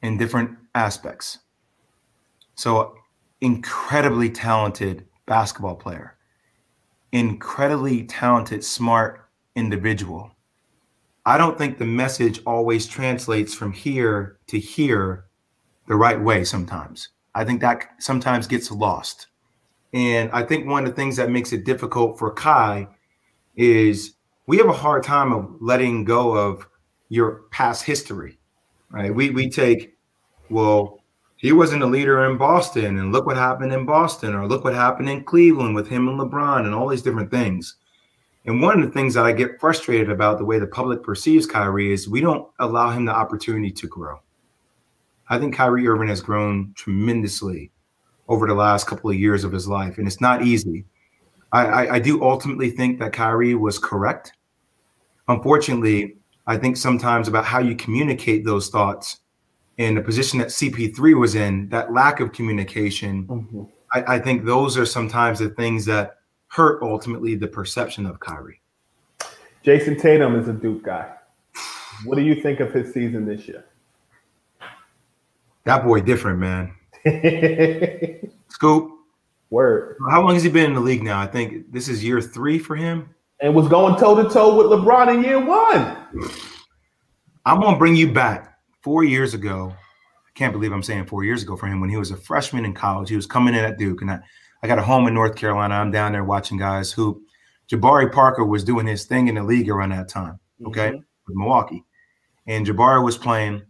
[0.02, 1.38] in different aspects.
[2.54, 2.94] So,
[3.40, 6.16] incredibly talented basketball player,
[7.12, 10.30] incredibly talented, smart individual.
[11.26, 15.24] I don't think the message always translates from here to here
[15.88, 17.08] the right way sometimes.
[17.34, 19.28] I think that sometimes gets lost.
[19.92, 22.88] And I think one of the things that makes it difficult for Kai
[23.56, 24.14] is
[24.46, 26.66] we have a hard time of letting go of
[27.08, 28.38] your past history,
[28.90, 29.14] right?
[29.14, 29.96] We we take,
[30.50, 31.00] well,
[31.36, 34.74] he wasn't a leader in Boston, and look what happened in Boston, or look what
[34.74, 37.76] happened in Cleveland with him and LeBron, and all these different things.
[38.46, 41.46] And one of the things that I get frustrated about the way the public perceives
[41.46, 44.20] Kyrie is we don't allow him the opportunity to grow.
[45.28, 47.70] I think Kyrie Irving has grown tremendously
[48.28, 50.84] over the last couple of years of his life, and it's not easy.
[51.54, 54.32] I, I, I do ultimately think that Kyrie was correct.
[55.28, 59.20] Unfortunately, I think sometimes about how you communicate those thoughts
[59.78, 63.62] in the position that CP3 was in, that lack of communication, mm-hmm.
[63.92, 68.60] I, I, think those are sometimes the things that hurt ultimately the perception of Kyrie.
[69.64, 71.10] Jayson Tatum is a Duke guy.
[72.04, 73.64] What do you think of his season this year?
[75.64, 76.74] That boy different, man.
[78.48, 78.93] Scoop.
[79.50, 79.96] Word.
[80.10, 81.20] How long has he been in the league now?
[81.20, 83.08] I think this is year three for him.
[83.40, 85.96] And was going toe to toe with LeBron in year one.
[87.46, 89.72] I'm gonna bring you back four years ago.
[89.74, 92.64] I can't believe I'm saying four years ago for him when he was a freshman
[92.64, 93.08] in college.
[93.08, 94.20] He was coming in at Duke, and I,
[94.62, 95.74] I got a home in North Carolina.
[95.74, 97.22] I'm down there watching guys who
[97.68, 100.96] Jabari Parker was doing his thing in the league around that time, okay, mm-hmm.
[101.26, 101.84] with Milwaukee.
[102.46, 103.62] And Jabari was playing,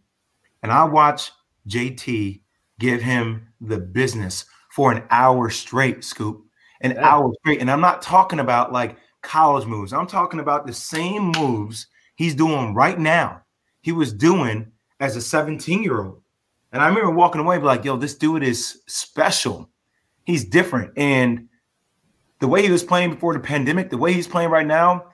[0.62, 1.32] and I watched
[1.68, 2.42] JT
[2.78, 6.44] give him the business for an hour straight, Scoop,
[6.80, 7.08] an yeah.
[7.08, 7.60] hour straight.
[7.60, 9.92] And I'm not talking about like college moves.
[9.92, 13.42] I'm talking about the same moves he's doing right now.
[13.82, 16.22] He was doing as a 17 year old.
[16.72, 19.70] And I remember walking away, like, yo, this dude is special.
[20.24, 20.90] He's different.
[20.96, 21.46] And
[22.40, 25.04] the way he was playing before the pandemic, the way he's playing right now,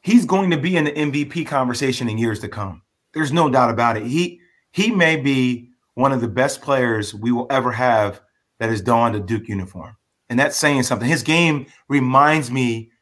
[0.00, 2.82] he's going to be in the MVP conversation in years to come.
[3.14, 4.06] There's no doubt about it.
[4.06, 4.40] He
[4.72, 8.20] he may be one of the best players we will ever have
[8.62, 9.96] that has donned a Duke uniform.
[10.30, 11.08] And that's saying something.
[11.08, 12.92] His game reminds me,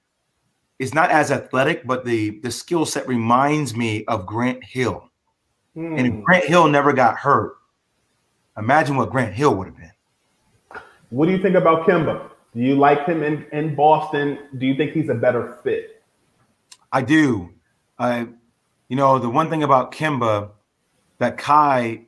[0.79, 5.11] it's not as athletic, but the, the skill set reminds me of Grant Hill.
[5.77, 6.21] And if hmm.
[6.23, 7.59] Grant Hill never got hurt,
[8.57, 9.93] imagine what Grant Hill would have been.
[11.11, 12.31] What do you think about Kemba?
[12.55, 14.39] Do you like him in, in Boston?
[14.57, 16.03] Do you think he's a better fit?
[16.91, 17.51] I do.
[17.99, 18.29] I,
[18.89, 20.53] you know, the one thing about Kemba
[21.19, 22.07] that Kai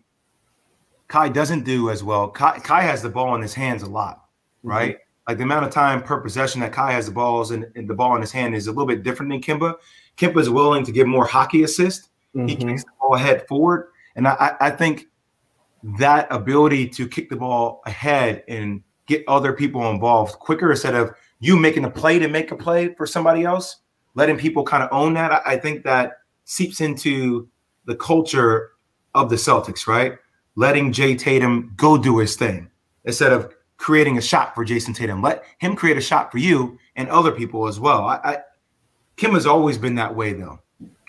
[1.13, 2.31] Kai doesn't do as well.
[2.31, 4.71] Kai, Kai has the ball in his hands a lot, mm-hmm.
[4.71, 4.95] right?
[4.95, 5.29] Mm-hmm.
[5.29, 7.93] Like the amount of time per possession that Kai has the balls and, and, the
[7.93, 9.75] ball in his hand is a little bit different than Kemba.
[10.17, 12.09] Kemba is willing to give more hockey assist.
[12.35, 12.49] Mm-hmm.
[12.49, 15.09] He kicks the ball ahead forward, and I, I think
[15.99, 21.11] that ability to kick the ball ahead and get other people involved quicker instead of
[21.41, 23.83] you making a play to make a play for somebody else,
[24.15, 25.31] letting people kind of own that.
[25.31, 27.49] I, I think that seeps into
[27.85, 28.71] the culture
[29.15, 30.17] of the Celtics, right?
[30.55, 32.71] Letting Jay Tatum go do his thing
[33.05, 35.23] instead of creating a shot for Jayson Tatum.
[35.23, 38.05] Let him create a shot for you and other people as well.
[38.05, 38.39] I, I
[39.17, 40.61] Kim has always been that way though.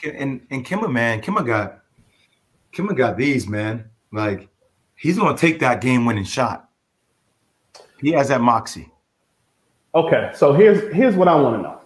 [0.04, 1.80] And and Kemba, man, Kemba got
[2.74, 3.90] Kemba got these, man.
[4.12, 4.50] Like
[4.96, 6.70] he's gonna take that game winning shot.
[8.00, 8.92] He has that moxie.
[9.96, 11.80] Okay, so here's here's what I want to know.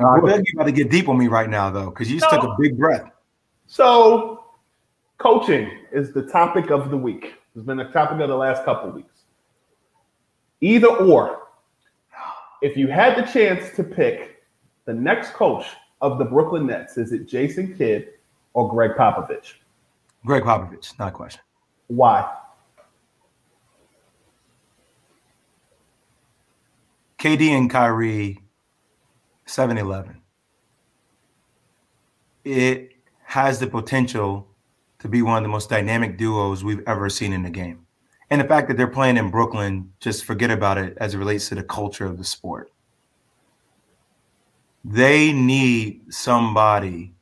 [0.00, 2.18] Now, I beg you got to get deep on me right now, though, because you
[2.18, 2.40] just no.
[2.40, 3.10] took a big breath.
[3.66, 4.39] So,
[5.20, 7.34] coaching is the topic of the week.
[7.54, 9.24] It's been the topic of the last couple weeks.
[10.62, 11.42] Either or,
[12.62, 14.42] if you had the chance to pick
[14.86, 15.66] the next coach
[16.00, 18.08] of the Brooklyn Nets, is it Jason Kidd
[18.54, 19.54] or Gregg Popovich?
[20.24, 21.42] Gregg Popovich, not a question.
[21.88, 22.36] Why?
[27.18, 28.42] KD and Kyrie,
[29.44, 30.16] 7 11.
[32.44, 32.92] It
[33.24, 34.49] has the potential
[35.00, 37.86] to be one of the most dynamic duos we've ever seen in the game.
[38.30, 41.48] And the fact that they're playing in Brooklyn, just forget about it as it relates
[41.48, 42.70] to the culture of the sport.
[44.84, 47.12] They need somebody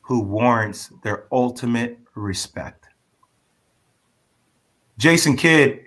[0.00, 2.86] who warrants their ultimate respect.
[4.96, 5.80] Jason Kidd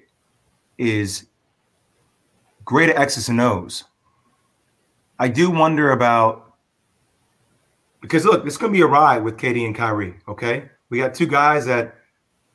[0.78, 1.26] is
[2.64, 3.86] great at X's and O's.
[5.20, 6.56] I do wonder about
[8.02, 10.16] because look, it's going to be a ride with KD and Kyrie.
[10.28, 11.96] Okay, we got two guys that,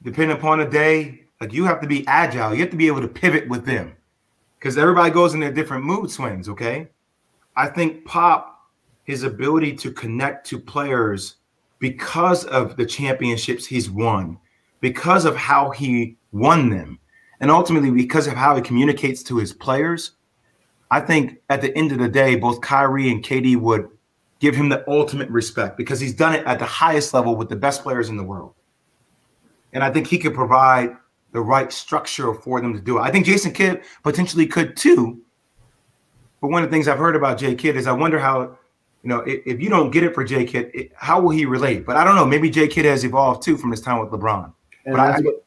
[0.02, 2.54] depending upon the day, like you have to be agile.
[2.54, 3.96] You have to be able to pivot with them
[4.58, 6.48] because everybody goes in their different mood swings.
[6.48, 6.88] Okay.
[7.56, 8.70] I think Pop,
[9.04, 11.36] his ability to connect to players
[11.78, 14.38] because of the championships he's won,
[14.80, 16.98] because of how he won them,
[17.40, 20.12] and ultimately because of how he communicates to his players,
[20.90, 23.88] I think at the end of the day, both Kyrie and KD would
[24.38, 27.56] give him the ultimate respect because he's done it at the highest level with the
[27.56, 28.54] best players in the world.
[29.72, 30.96] And I think he could provide
[31.32, 33.02] the right structure for them to do it.
[33.02, 35.20] I think Jason Kidd potentially could too.
[36.40, 38.56] But one of the things I've heard about Jay Kidd is I wonder how,
[39.02, 41.46] you know, if, if you don't get it for Jay Kidd, it, how will he
[41.46, 41.86] relate?
[41.86, 42.26] But I don't know.
[42.26, 44.52] Maybe Jay Kidd has evolved too from his time with LeBron.
[44.84, 45.44] And but I, that's, what,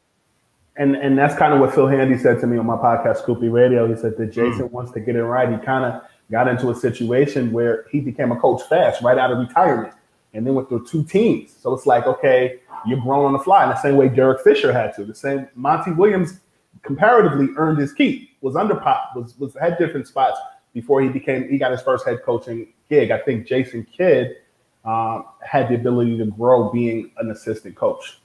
[0.77, 3.39] and, and that's kind of what Phil Handy said to me on my podcast, Scoop
[3.39, 3.87] B Radio.
[3.87, 4.71] He said that Jason Mm.
[4.71, 5.49] wants to get it right.
[5.49, 9.31] He kind of got into a situation where he became a coach fast, right out
[9.31, 9.93] of retirement,
[10.33, 11.53] and then with the two teams.
[11.59, 14.71] So it's like, okay, you're grown on the fly in the same way Derek Fisher
[14.71, 15.05] had to.
[15.05, 16.39] The same Monty Williams
[16.83, 20.39] comparatively earned his keep, was under pop, was was had different spots
[20.73, 23.11] before he became he got his first head coaching gig.
[23.11, 24.37] I think Jason Kidd
[24.85, 28.19] um, had the ability to grow being an assistant coach.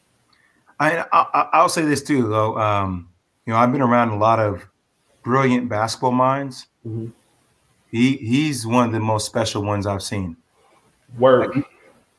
[0.78, 2.58] I, I I'll say this too, though.
[2.58, 3.08] Um,
[3.46, 4.66] you know, I've been around a lot of
[5.22, 6.66] brilliant basketball minds.
[6.86, 7.12] Mhm.
[7.94, 10.36] He he's one of the most special ones I've seen.
[11.16, 11.62] Word.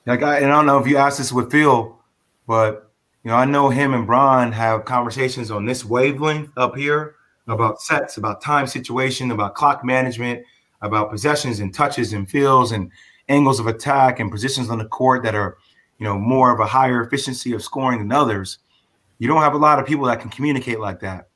[0.06, 2.00] Like I, and I don't know if you asked this with Phil,
[2.48, 2.90] but
[3.26, 7.16] you know, I know him and Brian have conversations on this wavelength up here
[7.50, 10.46] about sets, about time situation, about clock management,
[10.82, 12.90] about possessions and touches and feels and
[13.28, 15.58] angles of attack and positions on the court that are,
[16.00, 18.60] you know, more of a higher efficiency of scoring than others.
[19.20, 21.28] You don't have a lot of people that can communicate like that.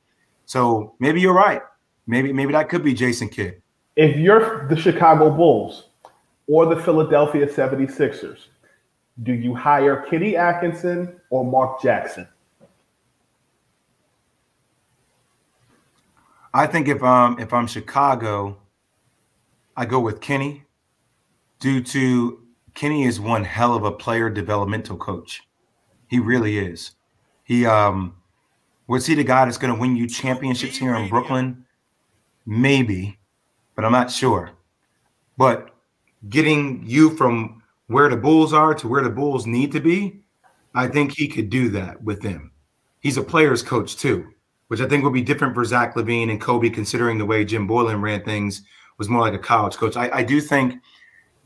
[0.46, 1.60] So maybe you're right.
[2.06, 3.60] Maybe maybe that could be Jason Kidd.
[4.00, 5.88] If you're the Chicago Bulls
[6.46, 8.46] or the Philadelphia 76ers,
[9.24, 12.26] do you hire Kenny Atkinson or Mark Jackson?
[16.54, 18.56] I think if um if I'm Chicago,
[19.76, 20.64] I go with Kenny
[21.60, 22.40] due to
[22.72, 25.42] Kenny is one hell of a player developmental coach.
[26.08, 26.92] He really is.
[27.44, 28.14] He um
[28.88, 31.66] was he the guy that's going to win you championships here in Brooklyn?
[32.46, 33.19] Maybe,
[33.74, 34.50] but I'm not sure.
[35.36, 35.70] But
[36.28, 40.22] getting you from where the Bulls are to where the Bulls need to be,
[40.74, 42.52] I think he could do that with them.
[43.00, 44.28] He's a player's coach too,
[44.68, 47.66] which I think will be different for Zach LaVine and Coby, considering the way Jim
[47.66, 48.62] Boylen ran things
[48.98, 49.96] was more like a college coach.
[49.96, 50.74] I, I do think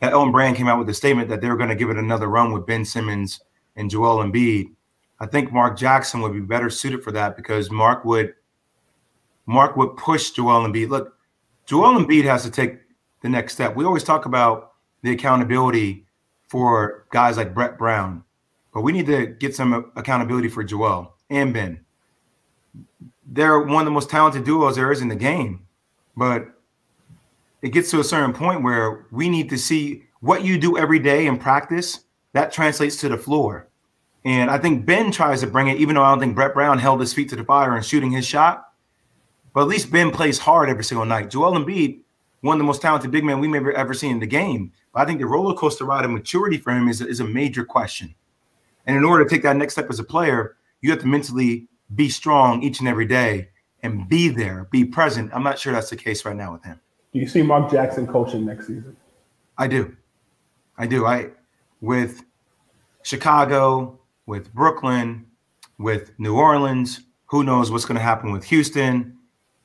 [0.00, 1.96] that Elton Brand came out with a statement that they were going to give it
[1.96, 3.40] another run with Ben Simmons
[3.76, 4.66] and Joel Embiid.
[5.20, 8.34] I think Mark Jackson would be better suited for that because Mark would
[9.46, 10.88] Mark would push Joel Embiid.
[10.88, 11.13] Look,
[11.66, 12.78] Joel Embiid has to take
[13.22, 13.74] the next step.
[13.74, 14.72] We always talk about
[15.02, 16.06] the accountability
[16.48, 18.22] for guys like Brett Brown,
[18.72, 21.80] but we need to get some accountability for Joel and Ben.
[23.26, 25.66] They're one of the most talented duos there is in the game,
[26.16, 26.48] but
[27.62, 30.98] it gets to a certain point where we need to see what you do every
[30.98, 32.00] day in practice
[32.34, 33.68] that translates to the floor.
[34.26, 36.78] And I think Ben tries to bring it, even though I don't think Brett Brown
[36.78, 38.68] held his feet to the fire and shooting his shot.
[39.54, 41.30] But at least Ben plays hard every single night.
[41.30, 42.00] Joel Embiid,
[42.42, 44.72] one of the most talented big men we may have ever seen in the game.
[44.92, 47.64] But I think the roller coaster ride of maturity for him is, is a major
[47.64, 48.14] question.
[48.86, 51.68] And in order to take that next step as a player, you have to mentally
[51.94, 53.48] be strong each and every day
[53.82, 55.30] and be there, be present.
[55.32, 56.80] I'm not sure that's the case right now with him.
[57.12, 58.96] Do you see Mark Jackson coaching next season?
[59.56, 59.96] I do.
[60.76, 61.06] I do.
[61.06, 61.30] I
[61.80, 62.24] with
[63.02, 65.26] Chicago, with Brooklyn,
[65.78, 69.16] with New Orleans, who knows what's going to happen with Houston.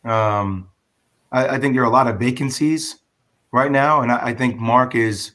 [0.04, 0.70] Um,
[1.32, 3.00] I, I, think there are a lot of vacancies
[3.52, 5.34] right now, and I, I think Mark is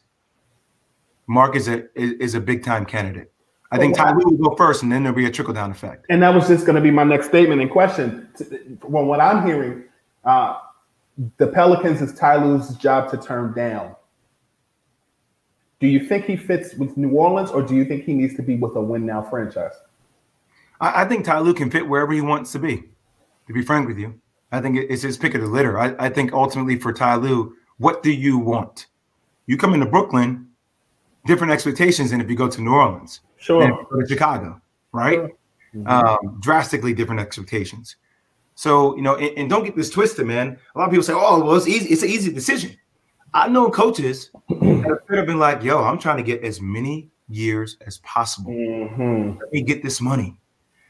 [1.27, 3.31] Mark is a is, is a big time candidate.
[3.71, 6.07] I think Ty Lue will go first, and then there'll be a trickle down effect.
[6.09, 8.29] And that was just going to be my next statement in question.
[8.81, 9.85] From what I'm hearing,
[10.25, 10.59] uh,
[11.39, 13.97] the Pelicans is Ty Lue's job to turn down.
[15.81, 18.43] Do you think he fits with New Orleans, or do you think he needs to
[18.43, 19.75] be with a win now franchise?
[20.81, 22.85] I, I think Ty Lue can fit wherever he wants to be.
[23.49, 24.19] To be frank with you,
[24.55, 25.79] I think it's his pick of the litter.
[25.79, 28.87] I, I think ultimately for Ty Lue, what do you want?
[29.47, 30.49] You come into Brooklyn,
[31.27, 34.07] different expectations than if you go to New Orleans, sure, than if you go to
[34.07, 34.61] Chicago,
[34.93, 35.17] right?
[35.17, 35.31] Sure.
[35.75, 35.89] Mm-hmm.
[35.89, 37.97] Um, drastically different expectations.
[38.55, 40.57] So you know, and, and, don't get this twisted, man.
[40.75, 41.89] A lot of people say, "Oh, well, it's easy.
[41.89, 42.77] It's an easy decision."
[43.33, 47.77] I know coaches that have been like, "Yo, I'm trying to get as many years
[47.85, 48.53] as possible.
[48.53, 49.41] Mm-hmm.
[49.41, 50.39] Let me get this money."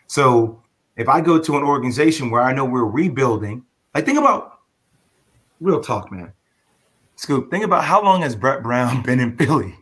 [0.06, 0.62] So
[0.96, 3.64] if I go to an organization where I know we're rebuilding,
[3.94, 4.60] like think about
[5.60, 6.32] real talk, man.
[7.16, 9.76] Scoop, think about how long has Brett Brown been in Philly?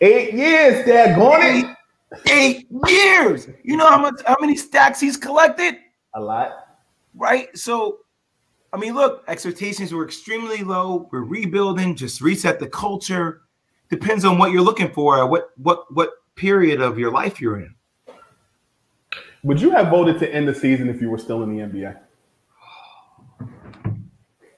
[0.00, 1.16] Eight years, Dad.
[1.16, 3.48] Going eight, eight years.
[3.64, 5.76] You know how much how many stacks he's collected?
[6.14, 6.68] A lot
[7.18, 7.56] right?
[7.56, 7.98] So,
[8.72, 11.08] I mean, look, expectations were extremely low.
[11.10, 13.42] We're rebuilding, just reset the culture.
[13.90, 17.74] Depends on what you're looking for, what what what period of your life you're in.
[19.48, 21.96] Would you have voted to end the season if you were still in the NBA?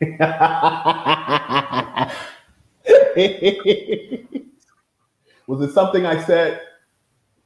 [5.47, 6.61] Was it something I said?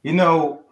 [0.01, 0.63] You know,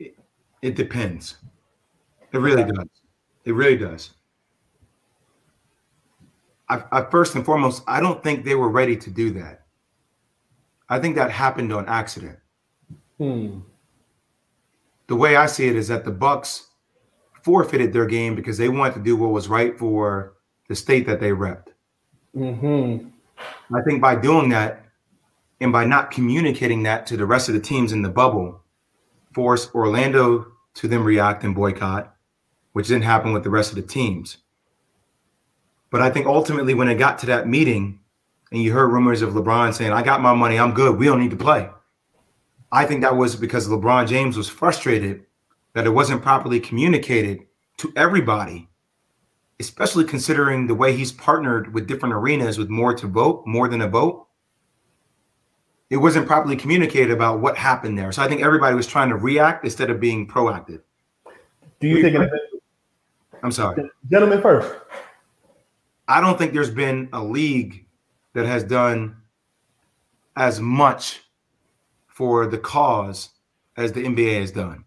[0.00, 0.16] it,
[0.62, 1.36] it depends.
[2.32, 2.88] It really does.
[3.44, 4.10] It really does.
[6.70, 9.66] I, I, first and foremost, I don't think they were ready to do that.
[10.88, 12.38] I think that happened on accident.
[13.18, 13.60] Hmm.
[15.08, 16.68] The way I see it is that the Bucks
[17.42, 20.34] forfeited their game because they wanted to do what was right for
[20.68, 21.68] the state that they repped.
[22.36, 23.08] Mm-hmm.
[23.74, 24.84] I think by doing that
[25.60, 28.62] and by not communicating that to the rest of the teams in the bubble,
[29.34, 32.14] forced Orlando to then react and boycott,
[32.72, 34.38] which didn't happen with the rest of the teams.
[35.90, 38.00] But I think ultimately, when it got to that meeting,
[38.52, 41.20] and you heard rumors of LeBron saying, I got my money, I'm good, we don't
[41.20, 41.68] need to play.
[42.72, 45.26] I think that was because LeBron James was frustrated
[45.74, 47.46] that it wasn't properly communicated
[47.78, 48.68] to everybody,
[49.58, 53.82] especially considering the way he's partnered with different arenas with more to vote, more than
[53.82, 54.26] a vote.
[55.90, 58.12] It wasn't properly communicated about what happened there.
[58.12, 60.82] So I think everybody was trying to react instead of being proactive.
[61.80, 62.30] Do you think?
[63.42, 64.72] I'm sorry, gentlemen first.
[66.10, 67.86] I don't think there's been a league
[68.34, 69.16] that has done
[70.34, 71.20] as much
[72.08, 73.28] for the cause
[73.76, 74.84] as the NBA has done.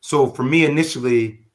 [0.00, 1.46] So for me initially,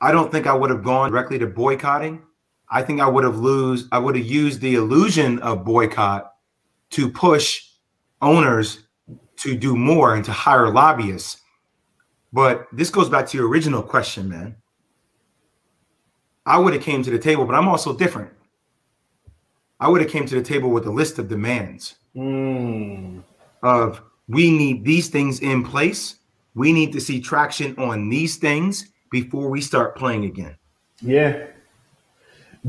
[0.00, 2.20] I don't think I would have gone directly to boycotting.
[2.68, 6.34] I think I would have lose I would have used the illusion of boycott
[6.90, 7.62] to push
[8.20, 8.88] owners
[9.36, 11.40] to do more and to hire lobbyists.
[12.32, 14.56] But this goes back to your original question, man.
[16.44, 18.30] I would have came to the table, but I'm also different.
[19.78, 23.22] I would have came to the table with a list of demands mm.
[23.62, 26.16] of we need these things in place.
[26.54, 30.56] We need to see traction on these things before we start playing again.
[31.00, 31.46] Yeah.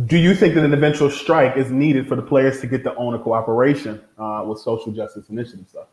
[0.08, 2.96] Do you think that an eventual strike is needed for the players to get the
[2.96, 5.88] owner cooperation uh, with social justice initiative stuff?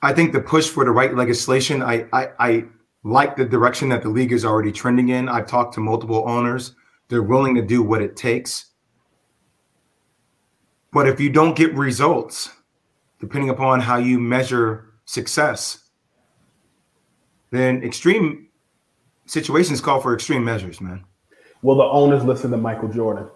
[0.00, 2.64] I think the push for the right legislation, I, I, I
[3.04, 5.28] like the direction that the league is already trending in.
[5.28, 6.74] I've talked to multiple owners.
[7.08, 8.66] They're willing to do what it takes.
[10.92, 12.50] But if you don't get results,
[13.20, 15.90] depending upon how you measure success,
[17.50, 18.48] then extreme
[19.26, 21.04] situations call for extreme measures, man.
[21.62, 23.28] Will the owners listen to Michael Jordan?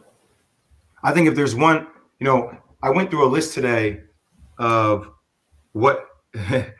[1.02, 1.86] I think if there's one,
[2.20, 4.00] you know, I went through a list today
[4.58, 5.10] of
[5.72, 6.06] what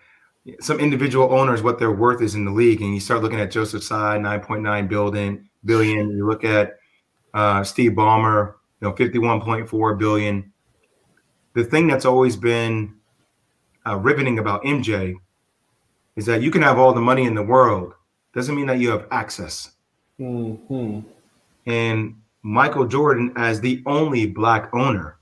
[0.61, 3.51] some individual owners what their worth is in the league, and you start looking at
[3.51, 6.11] Joseph Tsai, 9.9 billion billion.
[6.11, 6.78] You look at
[7.34, 10.53] uh, Steve Ballmer, you know, 51.4 billion.
[11.55, 12.95] The thing that's always been
[13.86, 15.14] uh, riveting about MJ
[16.16, 17.95] is that you can have all the money in the world,
[18.34, 19.72] doesn't mean that you have access.
[20.18, 21.01] Mm-hmm.
[21.66, 25.18] And Michael Jordan, as the only black owner,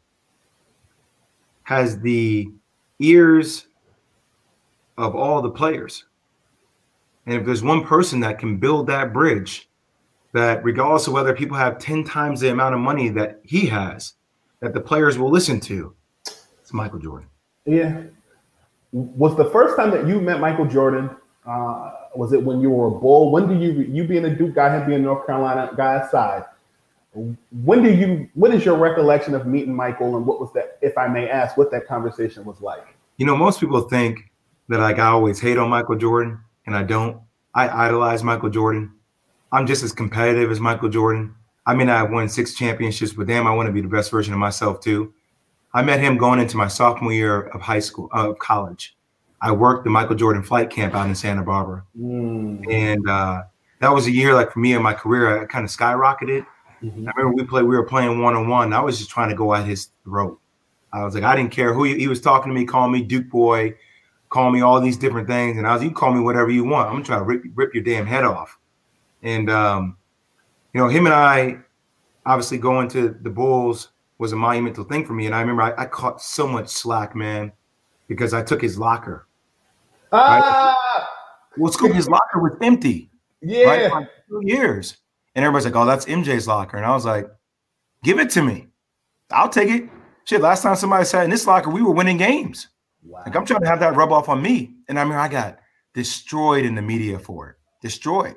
[1.65, 2.51] has the
[2.99, 3.67] ears
[4.99, 6.05] of all the players.
[7.27, 9.69] And if there's one person that can build that bridge,
[10.33, 14.15] that regardless of whether people have 10 times the amount of money that he has,
[14.61, 15.95] that the players will listen to,
[16.27, 17.29] it's Michael Jordan.
[17.65, 18.03] Yeah.
[18.93, 21.11] Was the first time that you met Michael Jordan,
[21.47, 23.31] uh, was it when you were a bull?
[23.31, 26.45] When do you, you being a Duke guy, him being a North Carolina guy aside,
[27.13, 30.97] when do you, what is your recollection of meeting Michael and what was that, if
[30.97, 32.87] I may ask, what that conversation was like?
[33.17, 34.30] You know, most people think
[34.71, 37.21] that like I always hate on Michael Jordan, and I don't.
[37.55, 38.93] I idolize Michael Jordan.
[39.53, 41.35] I'm just as competitive as Michael Jordan.
[41.67, 44.33] I mean, I won six championships, but damn, I want to be the best version
[44.33, 45.13] of myself too.
[45.75, 48.97] I met him going into my sophomore year of high school, of college.
[49.43, 52.65] I worked the Michael Jordan flight camp out in Santa Barbara, mm.
[52.71, 53.43] and uh,
[53.81, 56.47] that was a year like for me in my career, I kind of skyrocketed.
[56.83, 57.09] Mm-hmm.
[57.09, 58.73] I remember we played, we were playing one on one.
[58.73, 60.41] I was just trying to go at his throat.
[60.93, 63.03] I was like, I didn't care who he, he was talking to me, calling me
[63.03, 63.75] Duke boy,
[64.31, 66.89] call me all these different things, and I was, you call me whatever you want.
[66.89, 68.59] I'm gonna try to rip, rip your damn head off.
[69.23, 69.97] And um,
[70.73, 71.59] you know, him and I,
[72.25, 75.27] obviously going to the Bulls was a monumental thing for me.
[75.27, 77.53] And I remember I, I caught so much slack, man,
[78.07, 79.27] because I took his locker.
[80.13, 81.07] Ah, right?
[81.57, 83.11] well, Scoop, his locker was empty.
[83.43, 83.91] Yeah, right?
[83.91, 84.99] For two years,
[85.35, 87.29] and everybody's like, "Oh, that's MJ's locker," and I was like,
[88.05, 88.69] "Give it to me,
[89.31, 89.89] I'll take it."
[90.25, 92.69] Shit, last time somebody sat in this locker, we were winning games.
[93.03, 93.23] Wow.
[93.27, 94.75] Like I'm trying to have that rub off on me.
[94.89, 95.59] And I mean, I got
[95.95, 97.57] destroyed in the media for it.
[97.83, 98.37] Destroyed.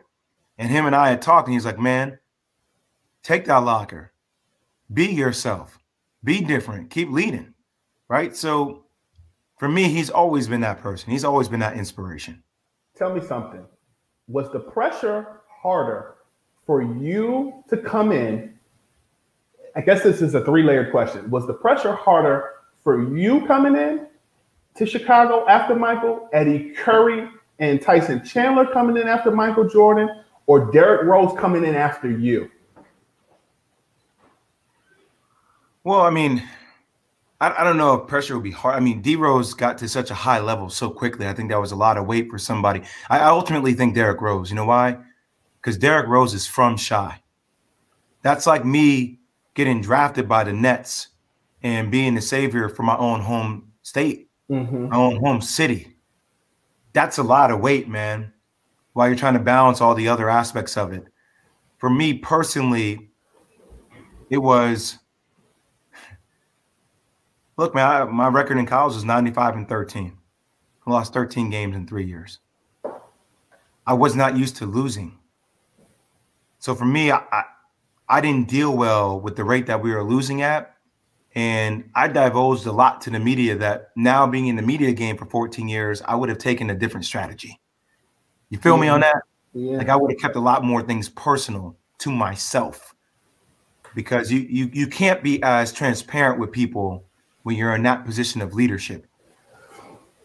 [0.58, 2.20] And him and I had talked, and he's like, man,
[3.24, 4.14] take that locker.
[4.94, 5.80] Be yourself.
[6.24, 6.90] Be different.
[6.92, 7.54] Keep leading.
[8.08, 8.36] right?
[8.36, 8.86] So
[9.58, 11.12] for me, he's always been that person.
[11.12, 12.44] He's always been that inspiration.
[12.96, 13.66] Tell me something.
[14.28, 16.16] Was the pressure harder
[16.66, 18.54] for you to come in?
[19.76, 21.30] I guess this is a three layered question.
[21.30, 22.52] Was the pressure harder
[22.84, 24.08] for you coming in
[24.76, 30.10] to Chicago after Michael, Eddie Curry, and Tyson Chandler coming in after Michael Jordan,
[30.48, 32.50] or Derrick Rose coming in after you?
[35.84, 36.44] Well, I mean,
[37.40, 38.76] I, I don't know if pressure would be hard.
[38.76, 41.28] I mean, D Rose got to such a high level so quickly.
[41.28, 42.82] I think that was a lot of weight for somebody.
[43.10, 44.50] I, I ultimately think Derrick Rose.
[44.50, 44.98] You know why?
[45.62, 47.22] Because Derrick Rose is from Chi.
[48.22, 49.20] That's like me
[49.54, 51.10] getting drafted by the Nets
[51.62, 54.90] and being the savior for my own home state, mm-hmm.
[54.90, 55.96] my own home city.
[56.94, 58.32] That's a lot of weight, man.
[58.94, 61.06] While you're trying to balance all the other aspects of it.
[61.80, 63.10] For me personally,
[64.30, 65.00] it was
[67.58, 70.18] Look, man, I, my record in college was 95 and 13.
[70.86, 72.40] I lost 13 games in three years.
[73.86, 75.18] I was not used to losing.
[76.60, 77.44] So for me, I, I,
[78.08, 80.73] I didn't deal well with the rate that we were losing at.
[81.36, 85.18] And I divulged a lot to the media that now being in the media game
[85.18, 87.60] for 14 years, I would have taken a different strategy.
[88.50, 88.82] You feel yeah.
[88.82, 89.24] me on that?
[89.54, 89.78] Yeah.
[89.78, 92.94] Like I would have kept a lot more things personal to myself
[93.96, 97.06] because you you you can't be as transparent with people
[97.44, 99.06] when you're in that position of leadership.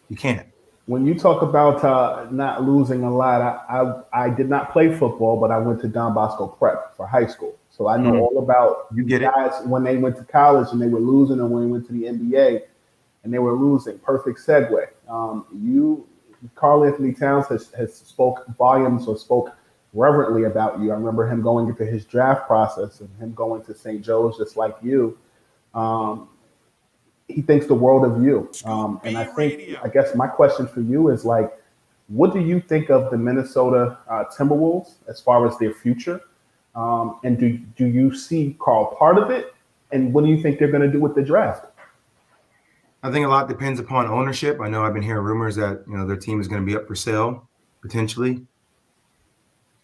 [0.09, 0.47] You can't.
[0.87, 4.91] When you talk about uh, not losing a lot, I, I, I did not play
[4.91, 8.19] football, but I went to Don Bosco Prep for high school, so I know mm
[8.19, 9.67] all about you get guys it.
[9.67, 12.03] when they went to college and they were losing, and when they went to the
[12.03, 12.63] NBA
[13.23, 13.97] and they were losing.
[13.99, 14.87] Perfect segue.
[15.07, 16.05] Um, you,
[16.55, 19.55] Karl-Anthony Towns has has spoke volumes or spoke
[19.93, 20.91] reverently about you.
[20.91, 24.03] I remember him going into his draft process and him going to St.
[24.03, 25.17] Joe's just like you.
[25.73, 26.27] Um,
[27.29, 28.51] he thinks the world of you.
[28.65, 31.53] Um, and I think, I guess my question for you is like,
[32.07, 36.21] what do you think of the Minnesota uh, Timberwolves as far as their future?
[36.75, 39.53] Um, and do, do you see Karl part of it?
[39.91, 41.65] And what do you think they're going to do with the draft?
[43.01, 44.59] I think a lot depends upon ownership.
[44.61, 46.75] I know I've been hearing rumors that you know their team is going to be
[46.75, 47.47] up for sale
[47.81, 48.45] potentially.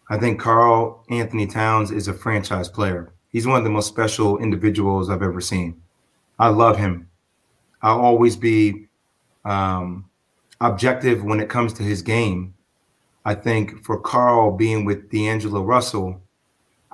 [0.08, 3.12] I think Karl-Anthony Towns is a franchise player.
[3.32, 5.80] He's one of the most special individuals I've ever seen.
[6.38, 7.08] I love him
[7.82, 8.88] I'll always be
[9.44, 10.10] um,
[10.60, 12.54] objective when it comes to his game.
[13.24, 16.20] I think for Karl being with D'Angelo Russell,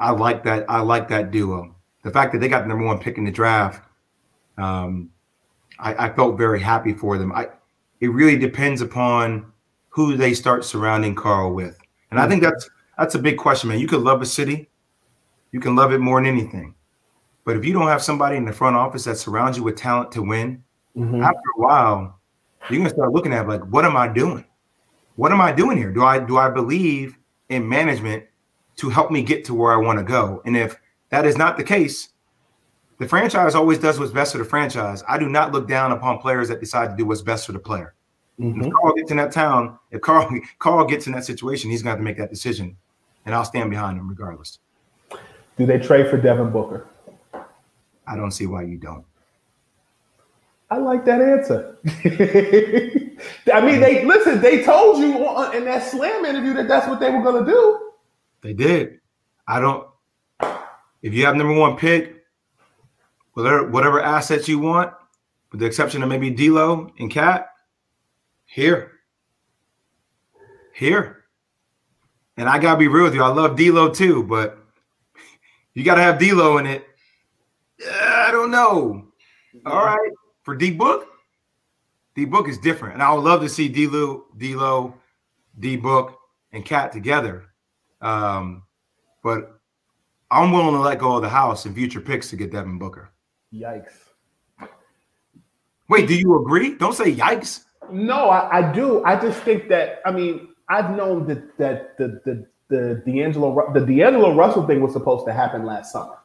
[0.03, 0.65] I like that.
[0.69, 1.75] I like that duo.
[2.03, 3.87] The fact that they got the number one pick in the draft,
[4.59, 5.11] um,
[5.79, 7.33] I, I felt very happy for them.
[7.33, 7.49] I
[8.01, 9.53] it really depends upon
[9.91, 11.79] who they start surrounding Karl with,
[12.11, 13.79] and I think that's that's a big question, man.
[13.79, 14.69] You could love a city,
[15.53, 16.75] you can love it more than anything,
[17.45, 20.11] but if you don't have somebody in the front office that surrounds you with talent
[20.13, 20.65] to win,
[20.97, 21.23] mm-hmm.
[21.23, 22.19] after a while,
[22.69, 24.45] you're gonna start looking at like, what am I doing?
[25.15, 25.93] What am I doing here?
[25.93, 27.17] Do I do I believe
[27.51, 28.25] in management
[28.77, 30.43] to help me get to where I want to go?
[30.45, 30.77] And if
[31.11, 32.11] that is not the case,
[32.99, 35.03] the franchise always does what's best for the franchise.
[35.09, 37.59] I do not look down upon players that decide to do what's best for the
[37.59, 37.95] player.
[38.41, 38.63] Mm-hmm.
[38.63, 41.95] If Karl gets in that town, if Karl Karl gets in that situation, he's going
[41.95, 42.77] to have to make that decision,
[43.27, 44.59] and I'll stand behind him regardless.
[45.59, 46.87] Do they trade for Devin Booker?
[48.07, 49.05] I don't see why you don't.
[50.71, 51.77] I like that answer.
[53.53, 54.41] I mean, they listen.
[54.41, 55.17] They told you
[55.53, 57.92] in that slam interview that that's what they were going to do.
[58.43, 59.01] They did.
[59.47, 59.87] I don't.
[61.03, 62.25] If you have number one pick,
[63.35, 64.93] whatever whatever assets you want,
[65.51, 67.49] with the exception of maybe D'Lo and KAT,
[68.47, 68.93] here,
[70.75, 71.25] here.
[72.37, 73.23] And I gotta be real with you.
[73.23, 74.59] I love D'Lo too, but
[75.75, 76.87] you gotta have D'Lo in it.
[77.85, 79.07] I don't know.
[79.67, 80.11] All right
[80.43, 81.07] for D Book,
[82.15, 84.95] D Book is different, and I would love to see D Lo,
[85.59, 86.19] D Book,
[86.53, 87.45] and KAT together.
[88.03, 88.65] Um,
[89.23, 89.59] but
[90.31, 93.11] I'm willing to let go of the house and future picks to get Devin Booker.
[93.53, 93.93] Yikes!
[95.89, 96.77] Wait, do you agree?
[96.77, 97.65] Don't say yikes.
[97.91, 99.05] No, I, I do.
[99.05, 103.81] I just think that I mean I've known that that the the the D'Angelo the
[103.81, 106.19] D'Angelo Russell thing was supposed to happen last summer.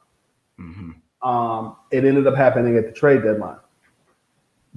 [0.60, 1.28] Mm-hmm.
[1.28, 3.58] Um, it ended up happening at the trade deadline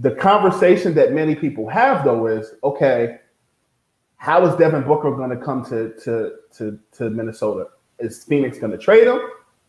[0.00, 3.18] the conversation that many people have though is okay,
[4.20, 7.68] how is Devin Booker going to come to to to to Minnesota?
[7.98, 9.18] Is Phoenix going to trade him,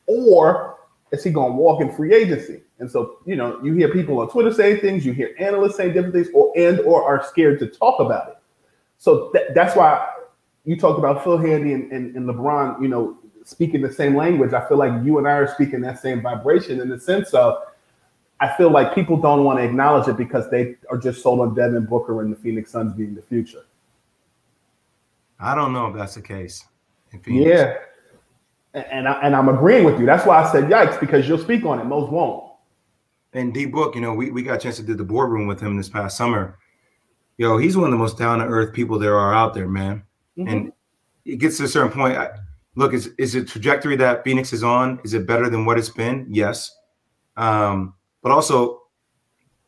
[0.08, 0.76] or
[1.12, 2.62] is he going to walk in free agency?
[2.80, 5.94] And so you know you hear people on Twitter saying things, you hear analysts saying
[5.94, 8.38] different things, or and or are scared to talk about it.
[8.98, 10.06] So th- that's why
[10.66, 14.52] you talked about Phil Handy and, and, and LeBron, you know, speaking the same language.
[14.52, 17.64] I feel like you and I are speaking that same vibration in the sense of
[18.42, 21.56] I feel like people don't want to acknowledge it because they are just sold on
[21.56, 23.64] Devin Booker and the Phoenix Suns being the future.
[25.42, 26.64] I don't know if that's the case.
[27.26, 27.78] Yeah.
[28.74, 30.06] And, I, and I'm agreeing with you.
[30.06, 31.84] That's why I said yikes, because you'll speak on it.
[31.84, 32.54] Most won't.
[33.34, 35.60] And D Book, you know, we, we got a chance to do the boardroom with
[35.60, 36.58] him this past summer.
[37.38, 40.04] Yo, he's one of the most down to earth people there are out there, man.
[40.38, 40.48] Mm-hmm.
[40.48, 40.72] And
[41.26, 42.18] it gets to a certain point.
[42.18, 42.30] I,
[42.76, 45.00] look, is is the trajectory that Phoenix is on?
[45.04, 46.28] Is it better than what it's been?
[46.30, 46.78] Yes.
[47.38, 48.84] Um, but also,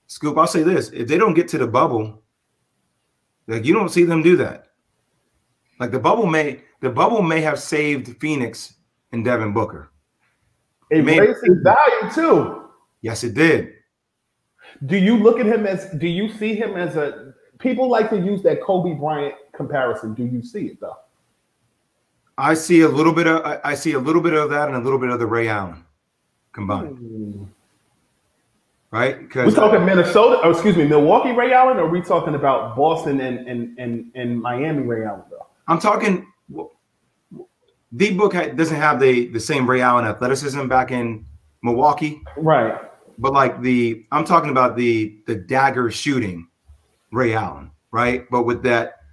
[0.07, 2.21] Scoop, I'll say this: if they don't get to the bubble,
[3.47, 4.67] like you don't see them do that.
[5.84, 8.75] Like the bubble may the bubble may have saved Phoenix
[9.11, 9.91] and Devin Booker.
[10.89, 12.69] It may, raised his value too.
[13.01, 13.73] Yes, it did.
[14.86, 15.89] Do you look at him as?
[15.97, 17.34] Do you see him as a?
[17.59, 20.13] People like to use that Kobe Bryant comparison.
[20.13, 20.95] Do you see it though?
[22.38, 24.79] I see a little bit of I see a little bit of that and a
[24.79, 25.84] little bit of the Ray Allen
[26.53, 26.97] combined.
[26.97, 27.43] Hmm.
[28.89, 29.19] Right?
[29.19, 32.77] Because we're talking Minnesota, or excuse me, Milwaukee Ray Allen, or are we talking about
[32.77, 35.47] Boston and and and, and Miami Ray Allen though?
[35.68, 36.28] I'm talking
[37.91, 41.26] The Book doesn't have the the same Ray Allen athleticism back in
[41.61, 42.22] Milwaukee.
[42.38, 42.80] Right.
[43.18, 46.47] But like the I'm talking about the the dagger shooting
[47.11, 48.30] Ray Allen, right?
[48.32, 49.03] But with that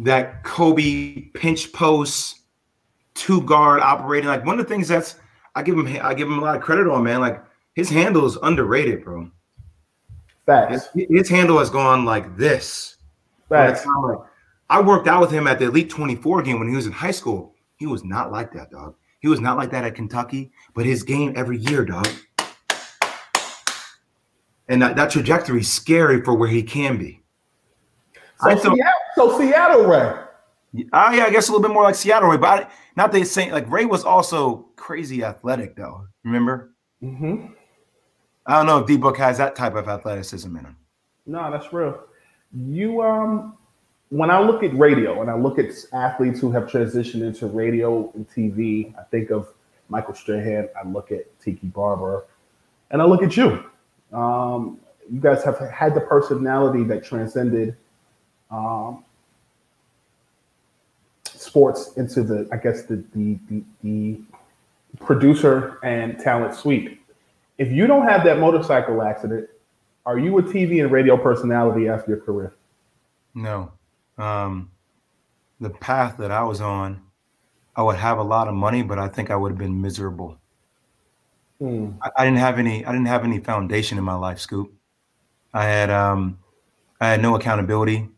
[0.00, 2.40] that Kobe pinch post
[3.14, 4.28] two guard operating.
[4.28, 5.16] Like one of the things that's
[5.54, 7.20] I give him I give him a lot of credit on, man.
[7.20, 7.42] Like
[7.74, 9.30] his handle is underrated, bro.
[10.46, 10.88] Facts.
[10.94, 12.96] His, his handle has gone like this.
[13.48, 13.84] Facts.
[13.86, 14.18] Like,
[14.70, 17.10] I worked out with him at the Elite 24 game when he was in high
[17.10, 17.54] school.
[17.76, 18.96] He was not like that, dog.
[19.20, 22.08] He was not like that at Kentucky, but his game every year, dog.
[24.68, 27.22] And that, that trajectory is scary for where he can be.
[28.40, 28.78] So, Seattle,
[29.14, 30.24] so Seattle Ray.
[30.92, 33.24] Uh, yeah, I guess a little bit more like Seattle Ray, but I, not the
[33.24, 36.06] saying like Ray was also crazy athletic though.
[36.24, 36.74] Remember?
[37.02, 37.46] Mm-hmm.
[38.46, 40.76] I don't know if D Book has that type of athleticism in him.
[41.26, 42.04] No, that's real.
[42.54, 43.57] You um,
[44.10, 48.10] when I look at radio and I look at athletes who have transitioned into radio
[48.14, 49.48] and TV, I think of
[49.88, 50.68] Michael Strahan.
[50.82, 52.24] I look at Tiki Barber,
[52.90, 53.64] and I look at you.
[54.12, 54.78] Um,
[55.10, 57.76] you guys have had the personality that transcended
[58.50, 59.04] um,
[61.24, 64.20] sports into the, I guess, the, the, the, the
[65.00, 67.00] producer and talent suite.
[67.58, 69.48] If you don't have that motorcycle accident,
[70.06, 72.54] are you a TV and radio personality after your career?
[73.34, 73.72] No.
[74.18, 74.70] Um,
[75.60, 77.02] the path that I was on,
[77.76, 80.38] I would have a lot of money, but I think I would have been miserable.
[81.58, 81.90] Hmm.
[82.02, 82.84] I, I, didn't have any.
[82.84, 84.72] I didn't have any foundation in my life, Scoop.
[85.52, 86.38] I had um,
[87.00, 88.08] I had no accountability.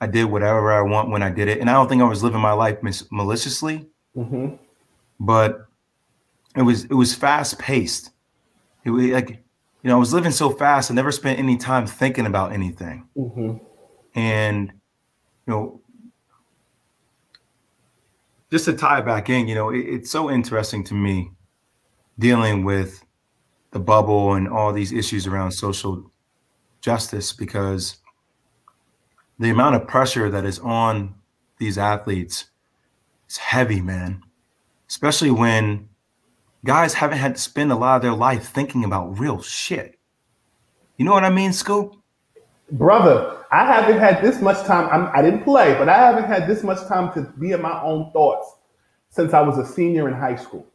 [0.00, 2.22] I did whatever I want when I did it, and I don't think I was
[2.22, 3.88] living my life mis- maliciously.
[4.16, 4.54] Mm-hmm.
[5.18, 5.66] But
[6.56, 8.10] it was it was fast paced.
[8.84, 10.90] It was like you know I was living so fast.
[10.90, 13.08] I never spent any time thinking about anything.
[13.16, 13.56] Mm-hmm.
[14.14, 14.72] And
[15.48, 15.80] you know,
[18.50, 21.30] just to tie back in, you know, it, it's so interesting to me
[22.18, 23.02] dealing with
[23.70, 26.10] the bubble and all these issues around social
[26.82, 27.96] justice because
[29.38, 31.14] the amount of pressure that is on
[31.58, 32.46] these athletes
[33.28, 34.22] is heavy, man.
[34.86, 35.88] Especially when
[36.64, 39.98] guys haven't had to spend a lot of their life thinking about real shit.
[40.98, 41.94] You know what I mean, Scoop?
[42.72, 44.88] Brother, I haven't had this much time.
[44.90, 47.62] I'm, I did not play, but I haven't had this much time to be in
[47.62, 48.54] my own thoughts
[49.10, 50.66] since I was a senior in high school.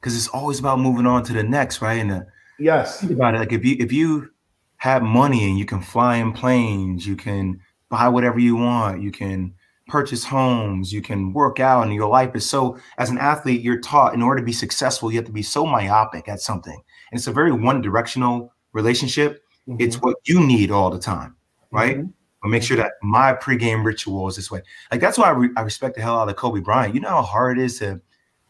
[0.00, 2.00] Because it's always about moving on to the next, right?
[2.00, 2.26] And the,
[2.58, 3.38] yes, think about it.
[3.38, 4.30] Like if you if you
[4.76, 9.10] have money and you can fly in planes, you can buy whatever you want, you
[9.10, 9.54] can
[9.86, 12.78] purchase homes, you can work out, and your life is so.
[12.98, 15.64] As an athlete, you're taught in order to be successful, you have to be so
[15.64, 19.43] myopic at something, and it's a very one-directional relationship.
[19.68, 19.80] Mm-hmm.
[19.80, 21.36] It's what you need all the time,
[21.70, 21.98] right?
[21.98, 22.10] Mm-hmm.
[22.42, 24.60] But make sure that my pregame ritual is this way.
[24.90, 26.94] Like that's why I, re- I respect the hell out of Kobe Bryant.
[26.94, 28.00] You know how hard it is to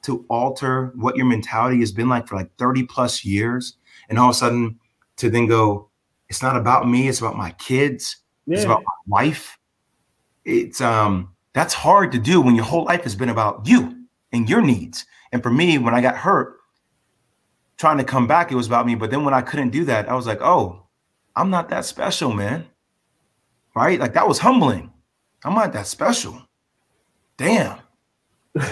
[0.03, 3.77] to alter what your mentality has been like for like 30 plus years,
[4.09, 4.79] and all of a sudden
[5.17, 5.89] to then go,
[6.29, 7.09] it's not about me.
[7.09, 8.17] It's about my kids.
[8.47, 8.57] Yeah.
[8.57, 9.59] It's about my wife.
[10.45, 14.49] It's um that's hard to do when your whole life has been about you and
[14.49, 15.07] your needs.
[15.33, 16.57] And for me, when I got hurt,
[17.77, 18.97] trying to come back, it was about me.
[18.97, 20.84] But then when I couldn't do that, I was like, oh,
[21.37, 22.67] I'm not that special, man.
[23.75, 23.99] Right?
[23.99, 24.93] Like that was humbling.
[25.45, 26.41] I'm not that special.
[27.37, 27.79] Damn.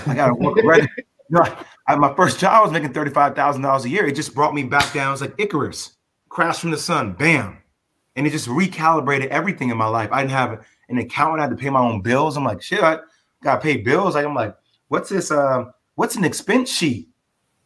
[0.07, 0.89] I gotta work right.
[1.29, 1.45] Know,
[1.89, 4.07] I, my first job I was making $35,000 a year.
[4.07, 5.09] It just brought me back down.
[5.09, 5.97] It was like Icarus
[6.29, 7.59] crash from the sun, bam.
[8.17, 10.11] And it just recalibrated everything in my life.
[10.13, 12.37] I didn't have an account, I had to pay my own bills.
[12.37, 12.99] I'm like, shit, I
[13.43, 14.15] gotta pay bills.
[14.15, 14.55] Like, I'm like,
[14.89, 15.31] what's this?
[15.31, 17.09] Uh, what's an expense sheet?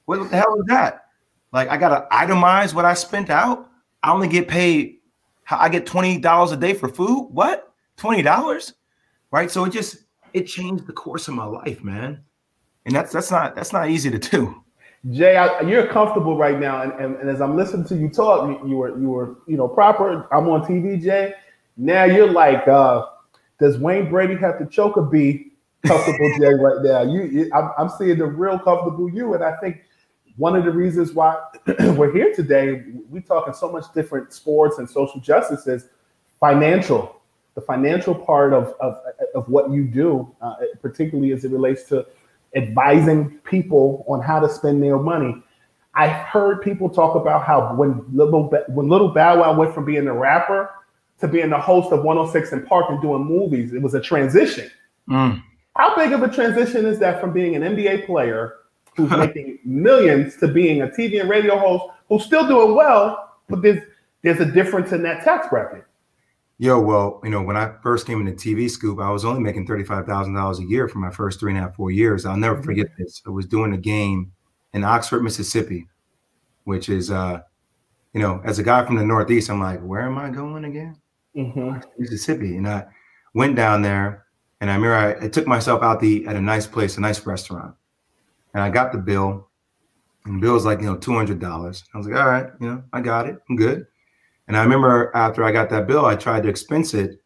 [0.07, 1.07] What the hell is that?
[1.53, 3.69] Like I gotta itemize what I spent out.
[4.07, 4.99] I only get paid.
[5.51, 7.29] I get twenty dollars a day for food.
[7.33, 7.73] What?
[7.97, 8.75] Twenty dollars?
[9.33, 9.51] Right.
[9.51, 12.23] So it just it changed the course of my life, man.
[12.85, 14.63] And that's that's not that's not easy to do.
[15.11, 18.49] Jay, I, you're comfortable right now, and, and, and, as I'm listening to you talk,
[18.49, 20.27] you, you, were you were you know proper.
[20.33, 21.35] I'm on TV, Jay.
[21.77, 23.07] Now you're like, uh,
[23.61, 25.53] does Wayne Brady have to choke a bee?
[25.85, 27.03] Comfortable Jay right now.
[27.03, 29.83] You, you I'm, I'm seeing the real comfortable you, and I think
[30.37, 31.37] one of the reasons why
[31.79, 35.89] we're here today, we talking so much different sports and social justice is
[36.41, 37.21] financial,
[37.55, 38.99] the financial part of of,
[39.35, 42.07] of what you do, uh, particularly as it relates to
[42.55, 45.43] advising people on how to spend their money.
[45.95, 50.07] I heard people talk about how when little when little Bow Wow went from being
[50.07, 50.71] a rapper
[51.21, 54.71] to being the host of 106 & Park and doing movies, it was a transition.
[55.09, 55.43] Mm.
[55.77, 58.57] How big of a transition is that from being an NBA player
[58.97, 63.63] who's making millions to being a TV and radio host who's still doing well, but
[63.63, 63.83] there's
[64.23, 65.85] there's a difference in that tax bracket.
[66.59, 69.67] Yo, well, you know, when I first came into TV Scoop, I was only making
[69.67, 72.25] $35,000 a year for my first three and a half, four years.
[72.25, 72.65] I'll never mm-hmm.
[72.65, 73.23] forget this.
[73.27, 74.33] I was doing a game
[74.73, 75.87] in Oxford, Mississippi,
[76.65, 77.41] which is, uh,
[78.15, 80.97] you know, as a guy from the Northeast, I'm like, where am I going again?
[81.37, 81.81] Mm-hmm.
[81.99, 82.57] Mississippi.
[82.57, 82.87] And I
[83.35, 84.25] went down there
[84.61, 87.01] and I remember I, I took myself out to eat at a nice place, a
[87.01, 87.75] nice restaurant.
[88.57, 89.51] And I got the bill
[90.25, 91.83] and the bill was like, you know, $200.
[91.93, 93.37] I was like, all right, you know, I got it.
[93.51, 93.87] I'm good.
[94.49, 97.23] And I remember after I got that bill, I tried to expense it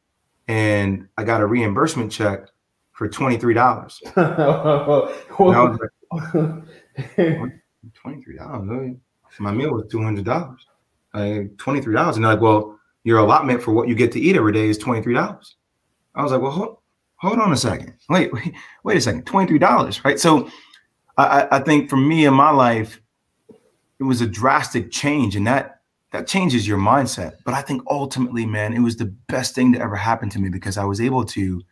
[0.49, 2.49] and I got a reimbursement check
[2.91, 3.55] for $23.
[8.05, 8.97] $23.
[9.39, 10.57] My meal was $200.
[11.15, 12.15] Like $23.
[12.17, 14.81] And they're like, well, your allotment for what you get to eat every day is
[14.81, 15.55] $23.
[16.17, 16.79] I was like, well, hold,
[17.19, 17.95] hold on a second.
[18.09, 18.53] Wait, wait,
[18.83, 19.27] wait a second.
[19.27, 20.19] $23, right?
[20.19, 20.51] So
[21.23, 23.01] I, I think for me in my life,
[23.99, 25.37] it was a drastic change.
[25.37, 25.81] And that
[26.13, 27.37] that changes your mindset.
[27.45, 30.49] But I think ultimately, man, it was the best thing to ever happen to me
[30.49, 31.63] because I was able to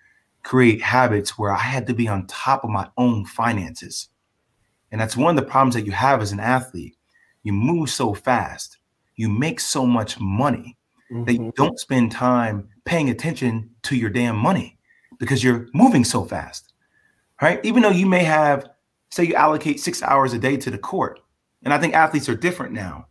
[0.44, 4.08] create habits where I had to be on top of my own finances.
[4.90, 6.96] And that's one of the problems that you have as an athlete.
[7.42, 8.78] You move so fast,
[9.16, 10.76] you make so much money
[11.10, 11.24] mm-hmm.
[11.24, 11.50] that you mm-hmm.
[11.62, 14.78] don't spend time paying attention to your damn money
[15.18, 16.72] because you're moving so fast.
[17.42, 17.60] Right?
[17.64, 18.68] Even though you may have,
[19.10, 21.20] say, you allocate six hours a day to the court.
[21.62, 23.08] And I think athletes are different now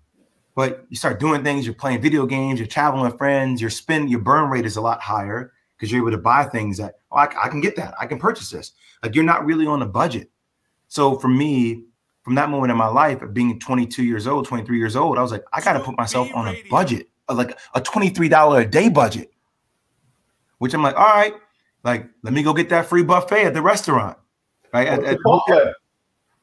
[0.57, 4.09] but you start doing things, you're playing video games, you're traveling with friends, your spend,
[4.09, 7.17] your burn rate is a lot higher because you're able to buy things that, oh,
[7.17, 7.93] I, I, can get that.
[8.01, 8.71] I can purchase this.
[9.03, 10.31] Like you're not really on a budget.
[10.87, 11.83] So for me,
[12.23, 15.21] from that moment in my life of being 22 years old, 23 years old, I
[15.21, 18.65] was like, I got to put myself on a budget, uh, like a $23 a
[18.65, 19.29] day budget,
[20.57, 21.35] which I'm like, all right,
[21.83, 24.17] like, let me go get that free buffet at the restaurant.
[24.73, 24.87] Right.
[24.87, 25.19] At, at,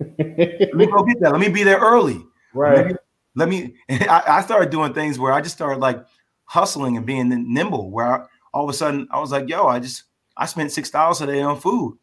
[0.01, 1.33] let me go get that.
[1.33, 2.21] Let me be there early.
[2.53, 2.87] Right.
[2.87, 2.99] Maybe,
[3.35, 6.05] let me I, I, started doing things where i just started like
[6.45, 9.79] hustling and being nimble where I, all of a sudden i was like yo i
[9.79, 10.05] just
[10.37, 11.99] i spent six dollars a day on food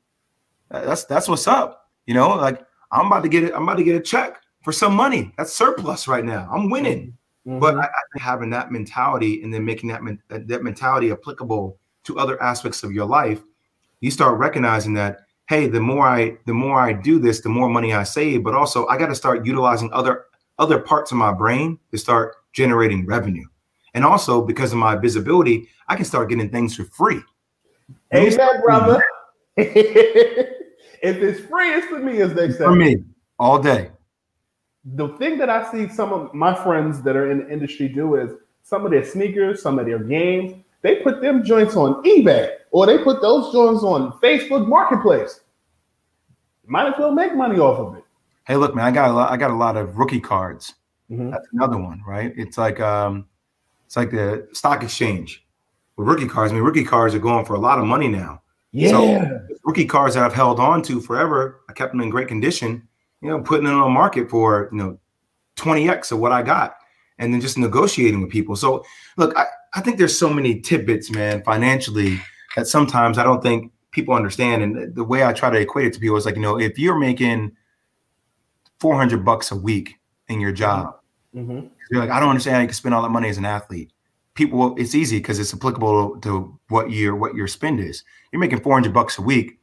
[0.69, 3.83] that's that's what's up you know like i'm about to get it i'm about to
[3.83, 7.59] get a check for some money that's surplus right now i'm winning mm-hmm.
[7.59, 10.01] but I, I, having that mentality and then making that
[10.47, 13.41] that mentality applicable to other aspects of your life
[13.99, 15.21] you start recognizing that
[15.51, 18.55] hey the more i the more i do this the more money i save but
[18.55, 20.25] also i got to start utilizing other
[20.61, 23.45] other parts of my brain to start generating revenue.
[23.93, 27.21] And also because of my visibility, I can start getting things for free.
[28.13, 29.03] Amen, brother.
[29.57, 29.71] Mm-hmm.
[31.03, 32.63] if it's free, it's for me, as they say.
[32.63, 33.03] For me,
[33.37, 33.91] all day.
[34.85, 38.15] The thing that I see some of my friends that are in the industry do
[38.15, 38.31] is
[38.63, 42.85] some of their sneakers, some of their games, they put them joints on eBay or
[42.85, 45.40] they put those joints on Facebook Marketplace.
[46.71, 48.03] Might as well make money off of it
[48.45, 50.75] hey, look, man, I got a lot, I got a lot of rookie cards.
[51.09, 51.31] Mm-hmm.
[51.31, 52.33] That's another one, right?
[52.35, 53.27] It's like um,
[53.85, 55.45] it's like the stock exchange
[55.97, 56.51] with rookie cards.
[56.51, 58.41] I mean, rookie cards are going for a lot of money now.
[58.71, 58.89] Yeah.
[58.91, 62.87] So rookie cards that I've held on to forever, I kept them in great condition.
[63.21, 64.97] You know, putting them on the market for you know
[65.57, 66.75] 20x of what I got,
[67.19, 68.55] and then just negotiating with people.
[68.55, 68.85] So
[69.17, 72.19] look, I, I think there's so many tidbits, man, financially
[72.55, 74.63] that sometimes I don't think people understand.
[74.63, 76.79] And the way I try to equate it to people is like, you know, if
[76.79, 77.55] you're making
[78.81, 80.95] 400 bucks a week in your job.
[81.35, 81.67] Mm-hmm.
[81.91, 83.93] You're like, I don't understand how you can spend all that money as an athlete.
[84.33, 88.03] People, it's easy because it's applicable to what your what your spend is.
[88.31, 89.59] You're making 400 bucks a week,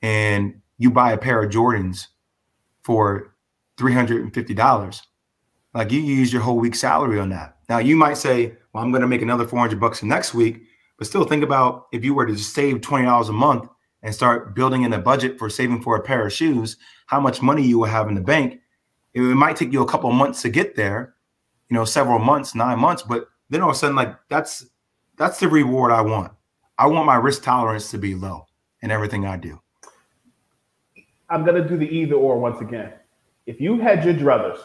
[0.00, 2.06] and you buy a pair of Jordans
[2.82, 3.34] for
[3.76, 5.02] 350 dollars.
[5.74, 7.56] Like you use your whole week's salary on that.
[7.68, 10.62] Now you might say, "Well, I'm going to make another 400 bucks the next week,"
[10.98, 13.68] but still think about if you were to just save 20 dollars a month
[14.02, 16.76] and start building in a budget for saving for a pair of shoes,
[17.06, 18.60] how much money you will have in the bank
[19.14, 21.14] It might take you a couple months to get there,
[21.68, 24.66] you know, several months, nine months, but then all of a sudden, like that's
[25.16, 26.32] that's the reward I want.
[26.78, 28.46] I want my risk tolerance to be low
[28.80, 29.60] in everything I do.
[31.28, 32.92] I'm gonna do the either or once again.
[33.46, 34.58] If you had your druthers,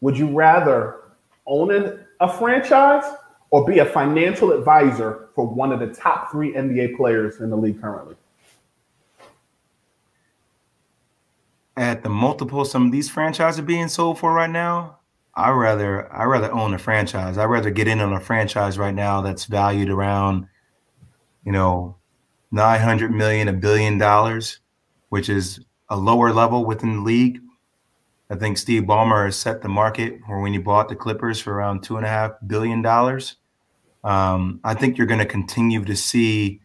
[0.00, 1.02] would you rather
[1.46, 3.04] own a franchise
[3.50, 7.56] or be a financial advisor for one of the top three NBA players in the
[7.56, 8.16] league currently?
[11.76, 14.98] At the multiple some of these franchises are being sold for right now,
[15.34, 17.38] I rather I rather own a franchise.
[17.38, 20.46] I rather get in on a franchise right now that's valued around,
[21.44, 21.96] you know,
[22.50, 24.58] nine hundred million, a billion dollars,
[25.08, 27.40] which is a lower level within the league.
[28.28, 31.54] I think Steve Ballmer has set the market for when he bought the Clippers for
[31.54, 33.36] around two and a half billion dollars.
[34.04, 36.60] Um, I think you're going to continue to see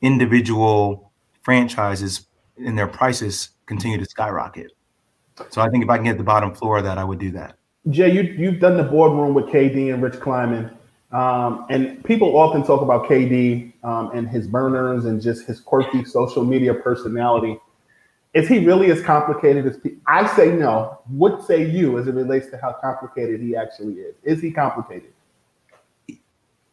[0.00, 1.12] individual
[1.42, 2.27] franchises
[2.58, 4.72] in their prices continue to skyrocket.
[5.50, 7.30] So I think if I can get the bottom floor of that, I would do
[7.32, 7.56] that.
[7.90, 10.70] Jay, you, you've done the boardroom with KD and Rich Kleiman.
[11.10, 16.04] Um, and people often talk about KD um, and his burners and just his quirky
[16.04, 17.58] social media personality.
[18.34, 21.00] Is he really as complicated as pe- I say no?
[21.06, 24.16] What say you as it relates to how complicated he actually is?
[24.22, 25.12] Is he complicated?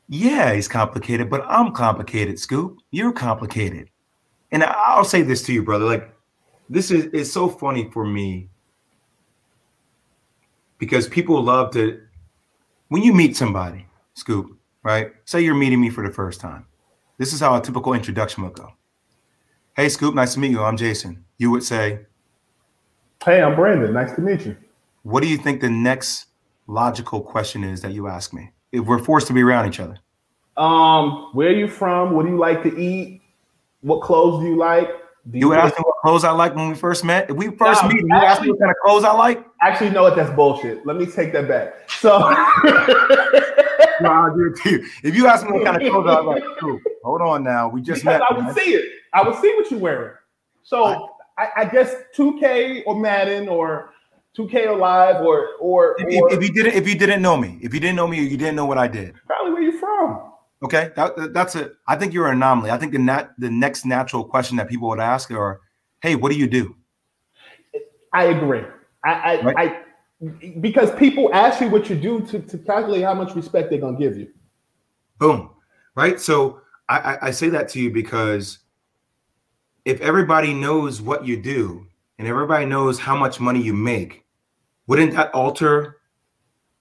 [0.09, 2.79] Yeah, he's complicated, but I'm complicated, Scoop.
[2.91, 3.89] You're complicated.
[4.55, 5.83] And I'll say this to you, brother.
[5.83, 6.15] Like,
[6.69, 8.47] this is it's so funny for me
[10.77, 11.99] because people love to
[12.87, 15.11] when you meet somebody, Scoop, right?
[15.25, 16.65] Say you're meeting me for the first time.
[17.17, 18.71] This is how a typical introduction would go.
[19.75, 20.63] Hey, Scoop, nice to meet you.
[20.63, 21.25] I'm Jason.
[21.37, 22.05] You would say,
[23.25, 23.91] Hey, I'm Brandon.
[23.91, 24.55] Nice to meet you.
[25.03, 26.27] What do you think the next
[26.67, 29.99] logical question is that you ask me if we're forced to be around each other?
[30.55, 32.13] Um, where are you from?
[32.13, 33.21] What do you like to eat?
[33.86, 34.89] What clothes do you like?
[35.29, 37.29] Do You would ask me what clothes I like when we first met.
[37.29, 39.45] If we first No, meet, you ask me what kind of clothes I like.
[39.61, 40.15] Actually, know what?
[40.15, 40.83] That's bullshit.
[40.88, 41.88] Let me take that back.
[41.91, 42.17] So,
[44.01, 44.88] No, I'll give it to you.
[45.03, 46.43] If you ask me what kind of clothes I like,
[47.03, 47.69] hold on now.
[47.69, 48.21] We just because met.
[48.27, 48.55] I would man.
[48.55, 48.86] see it.
[49.13, 50.15] I would see what you're wearing.
[50.63, 53.91] So, I, I guess 2K or Madden or
[54.36, 57.59] 2K or Live or or, If, or if, you didn't, if you didn't know me,
[57.61, 59.77] if you didn't know me, or you didn't know what I did, probably where you
[59.77, 60.31] from.
[60.66, 61.74] Okay, that, that- that's it.
[61.88, 62.72] I think you're an anomaly.
[62.72, 65.61] I think the nat, the next natural question that people would ask are,
[66.01, 66.76] "Hey, what do you do?"
[68.13, 68.63] I agree.
[69.03, 69.57] I, I, Right.
[69.57, 69.82] I
[70.61, 73.97] because people ask you what you do to, to calculate how much respect they're gonna
[73.97, 74.30] give you.
[75.20, 75.51] Boom.
[75.95, 76.20] Right.
[76.20, 78.59] So I, I, I say that to you because
[79.84, 81.86] if everybody knows what you do
[82.18, 84.26] and everybody knows how much money you make,
[84.88, 85.97] wouldn't that alter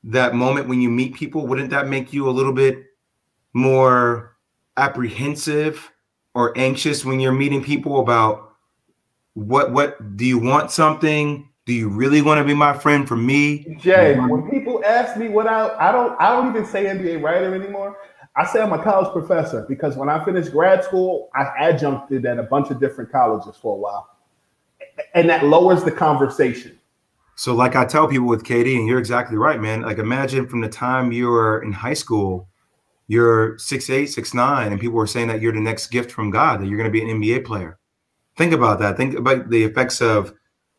[0.05, 1.47] that moment when you meet people?
[1.47, 2.85] Wouldn't that make you a little bit
[3.55, 4.37] more
[4.77, 5.91] apprehensive
[6.35, 8.51] or anxious when you're meeting people about
[9.35, 11.49] what what do you want something?
[11.67, 13.77] Do you really want to be my friend for me?
[13.81, 17.55] Jay, when people ask me what I I don't I don't even say NBA writer
[17.55, 17.97] anymore.
[18.37, 22.39] I say I'm a college professor because when I finished grad school, I adjuncted at
[22.39, 24.11] a bunch of different colleges for a while.
[25.15, 26.79] And that lowers the conversation.
[27.37, 29.83] So, like I tell people with KD and you're exactly right, man.
[29.83, 32.49] Like, imagine from the time you were in high school,
[33.07, 36.31] you're six eight, six nine, and people were saying that you're the next gift from
[36.31, 37.79] God, that you're going to be an NBA player.
[38.37, 38.97] Think about that.
[38.97, 40.35] Think about the effects of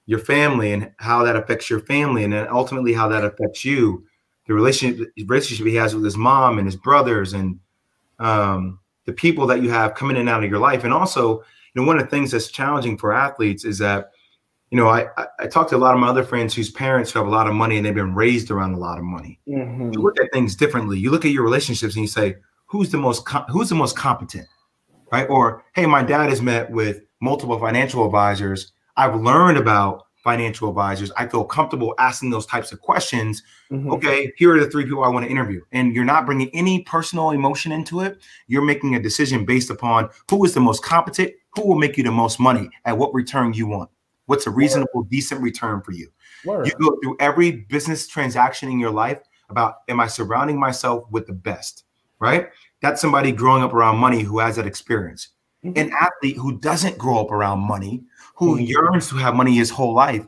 [0.07, 4.05] your family and how that affects your family, and then ultimately how that affects you.
[4.47, 7.59] The relationship relationship he has with his mom and his brothers, and
[8.19, 11.39] um, the people that you have coming in and out of your life, and also,
[11.73, 14.11] you know, one of the things that's challenging for athletes is that
[14.76, 17.09] you know, I, I I talk to a lot of my other friends whose parents
[17.09, 19.39] who have a lot of money and they've been raised around a lot of money.
[19.47, 19.93] Mm-hmm.
[19.93, 20.99] You look at things differently.
[20.99, 23.95] You look at your relationships and you say, who's the most com- who's the most
[23.95, 24.49] competent,
[25.13, 25.30] right?
[25.30, 28.73] Or hey, my dad has met with multiple financial advisors.
[28.97, 31.09] I've learned about financial advisors.
[31.15, 33.43] I feel comfortable asking those types of questions.
[33.71, 33.93] Mm-hmm.
[33.93, 36.84] Okay, here are the three people I want to interview, and you're not bringing any
[36.84, 38.21] personal emotion into it.
[38.47, 42.03] You're making a decision based upon who is the most competent, who will make you
[42.03, 43.89] the most money, at what return you want.
[44.26, 46.09] What's a reasonable, decent return for you?
[46.45, 46.67] Word.
[46.67, 49.19] You go through every business transaction in your life
[49.49, 51.84] about am I surrounding myself with the best,
[52.19, 52.49] right?
[52.82, 55.30] That's somebody growing up around money who has that experience.
[55.63, 55.80] Mm-hmm.
[55.80, 58.03] An athlete who doesn't grow up around money,
[58.36, 58.65] who mm-hmm.
[58.65, 60.26] yearns to have money his whole life,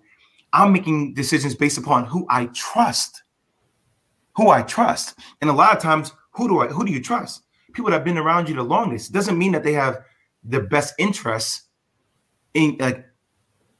[0.53, 3.23] I'm making decisions based upon who I trust.
[4.35, 5.19] Who I trust.
[5.41, 7.43] And a lot of times, who do I who do you trust?
[7.73, 9.09] People that have been around you the longest.
[9.09, 9.99] It doesn't mean that they have
[10.43, 11.63] the best interests
[12.53, 13.05] in like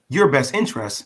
[0.10, 1.06] your best interests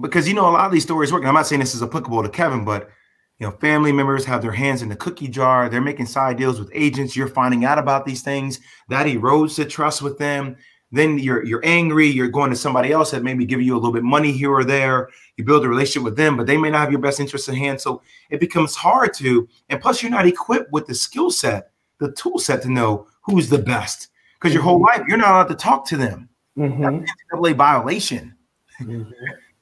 [0.00, 1.22] because you know a lot of these stories work.
[1.22, 2.90] and I'm not saying this is applicable to Kevin, but
[3.38, 5.68] you know, family members have their hands in the cookie jar.
[5.68, 7.16] They're making side deals with agents.
[7.16, 8.58] You're finding out about these things
[8.88, 10.56] that erodes the trust with them.
[10.90, 12.06] then you're you're angry.
[12.06, 14.64] You're going to somebody else that maybe give you a little bit money here or
[14.64, 15.10] there.
[15.36, 17.54] You build a relationship with them, but they may not have your best interest in
[17.54, 17.80] hand.
[17.80, 19.48] So it becomes hard to.
[19.68, 21.70] And plus, you're not equipped with the skill set,
[22.00, 24.08] the tool set to know who's the best.
[24.40, 25.00] Because your whole mm-hmm.
[25.00, 26.28] life, you're not allowed to talk to them.
[26.58, 26.82] Mm-hmm.
[26.82, 28.34] That's an NCAA violation.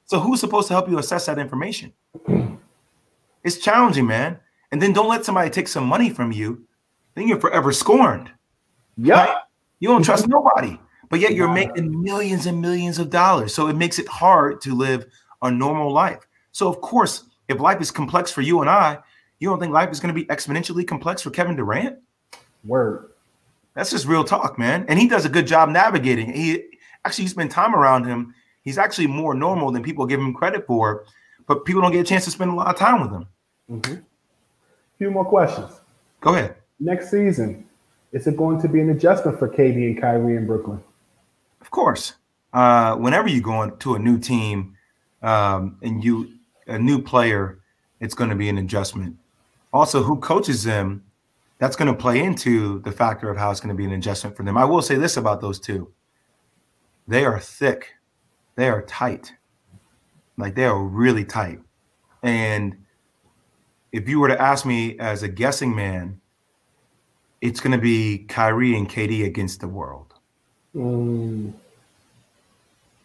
[0.05, 1.93] so who's supposed to help you assess that information?
[3.43, 4.39] It's challenging, man.
[4.71, 6.65] And then don't let somebody take some money from you.
[7.15, 8.31] Then you're forever scorned.
[8.97, 9.39] Yeah.
[9.79, 10.79] You don't trust nobody,
[11.09, 13.53] but yet you're making millions and millions of dollars.
[13.53, 15.05] So it makes it hard to live
[15.41, 16.19] a normal life.
[16.51, 18.97] So, of course, if life is complex for you and I,
[19.39, 21.99] you don't think life is going to be exponentially complex for Kevin Durant?
[22.65, 23.11] Word.
[23.75, 24.85] That's just real talk, man.
[24.89, 26.33] And he does a good job navigating.
[26.33, 26.63] He
[27.07, 28.35] actually you spend time around him.
[28.63, 31.05] He's actually more normal than people give him credit for,
[31.47, 33.27] but people don't get a chance to spend a lot of time with him.
[33.71, 34.01] Mm-hmm.
[34.97, 35.71] Few more questions.
[36.19, 36.55] Go ahead.
[36.81, 37.65] Next season,
[38.11, 40.83] is it going to be an adjustment for KD and Kyrie in Brooklyn?
[41.61, 42.13] Of course.
[42.51, 44.75] Uh, whenever you go into a new team
[45.21, 46.33] um, and you
[46.67, 47.59] a new player,
[48.01, 49.15] it's going to be an adjustment.
[49.71, 51.03] Also, who coaches them,
[51.59, 54.35] that's going to play into the factor of how it's going to be an adjustment
[54.35, 54.57] for them.
[54.57, 55.89] I will say this about those two:
[57.07, 57.93] they are thick,
[58.55, 59.33] they are tight,
[60.37, 61.59] like they are really tight.
[62.23, 62.85] And
[63.91, 66.19] if you were to ask me as a guessing man,
[67.41, 70.13] it's going to be Kyrie and KD against the world.
[70.75, 71.53] Mm.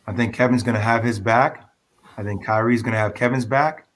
[0.07, 1.69] I think Kevin's going to have his back.
[2.17, 3.87] I think Kyrie's going to have Kevin's back.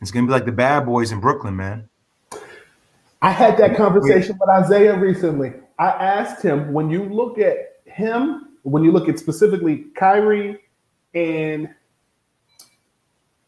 [0.00, 1.88] It's going to be like the bad boys in Brooklyn, man.
[3.22, 5.52] I had that conversation with Isaiah recently.
[5.78, 10.58] I asked him when you look at him, when you look at specifically Kyrie
[11.14, 11.68] and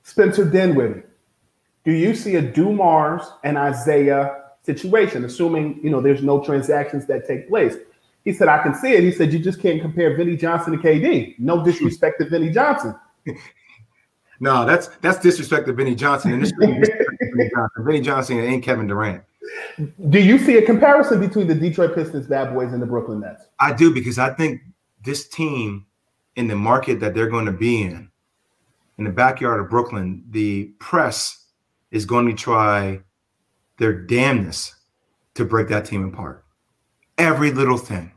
[0.03, 1.03] Spencer Dinwiddie,
[1.85, 7.27] do you see a Dumars and Isaiah situation, assuming you know there's no transactions that
[7.27, 7.77] take place?
[8.25, 9.03] He said, I can see it.
[9.03, 11.39] He said, you just can't compare Vinny Johnson to KD.
[11.39, 12.95] No disrespect to Vinny Johnson.
[14.39, 16.33] No, that's that's disrespect to Vinny Johnson.
[16.33, 17.85] And this is Vinny Johnson.
[17.85, 19.23] Vinny Johnson ain't Kevin Durant.
[20.11, 23.45] Do you see a comparison between the Detroit Pistons bad boys and the Brooklyn Nets?
[23.59, 24.61] I do because I think
[25.07, 25.87] this team
[26.35, 28.11] in the market that they're going to be in,
[28.99, 31.47] in the backyard of Brooklyn, the press
[31.91, 33.01] is going to try
[33.79, 34.75] their damnness
[35.35, 36.45] to break that team apart.
[37.17, 38.13] Every little thing.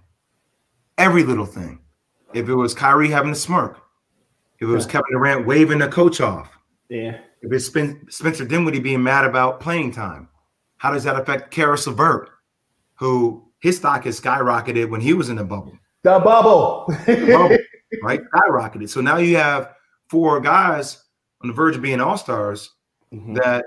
[0.98, 1.80] Every little thing.
[2.34, 3.78] If it was Kyrie having a smirk,
[4.60, 6.58] if it was Kevin Durant waving the coach off,
[6.90, 7.20] Yeah.
[7.42, 10.28] if it's Spen- Spencer Dinwiddie being mad about playing time,
[10.78, 12.30] how does that affect Caris LeVert,
[12.96, 15.78] who his stock has skyrocketed when he was in the bubble?
[16.04, 16.86] The bubble.
[17.06, 17.58] bubble,
[18.04, 18.22] right?
[18.34, 18.90] Skyrocketed.
[18.90, 19.74] So now you have
[20.10, 21.04] four guys
[21.42, 22.74] on the verge of being all stars
[23.14, 23.36] Mhm.
[23.42, 23.66] that,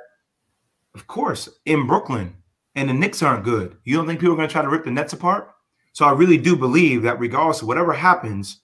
[0.95, 2.37] of course, in Brooklyn,
[2.74, 3.76] and the Knicks aren't good.
[3.85, 5.51] You don't think people are going to try to rip the Nets apart?
[5.93, 8.62] So I really do believe that regardless of whatever happens,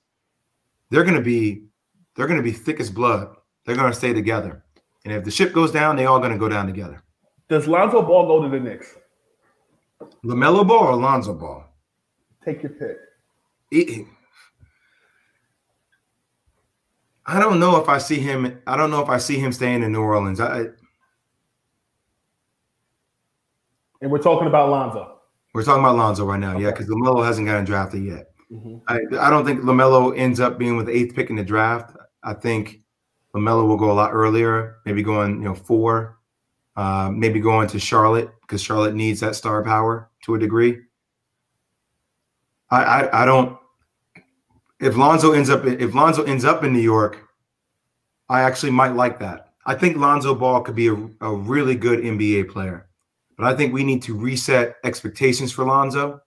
[0.90, 1.64] they're going to be
[2.16, 3.36] they're going to be thick as blood.
[3.64, 4.64] They're going to stay together.
[5.04, 7.00] And if the ship goes down, they're all going to go down together.
[7.48, 8.96] Does Lonzo Ball go to the Knicks?
[10.24, 11.64] Lamelo Ball or Alonzo Ball?
[12.44, 12.96] Take your pick.
[13.70, 14.06] It-
[17.26, 18.60] I don't know if I see him.
[18.66, 20.40] I don't know if I see him staying in New Orleans.
[20.40, 20.66] I,
[24.00, 25.18] And we're talking about Lonzo.
[25.54, 28.30] we're talking about Lonzo right now, yeah, because Lamelo hasn't gotten drafted yet.
[28.50, 28.80] Mhm.
[28.88, 31.96] I, I don't think Lamelo ends up being with the eighth pick in the draft.
[32.22, 32.80] I think
[33.34, 36.18] Lamelo will go a lot earlier, maybe going you know four,
[36.76, 40.78] uh, maybe going to Charlotte because Charlotte needs that star power to a degree.
[42.70, 43.58] I, I I don't.
[44.80, 47.18] If Lonzo ends up if Lonzo ends up in New York,
[48.28, 49.52] I actually might like that.
[49.66, 52.88] I think Lonzo Ball could be a, a really good NBA player,
[53.36, 56.20] but I think we need to reset expectations for Lonzo.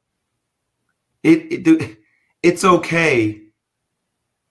[1.24, 1.98] It, it
[2.44, 3.42] it's okay.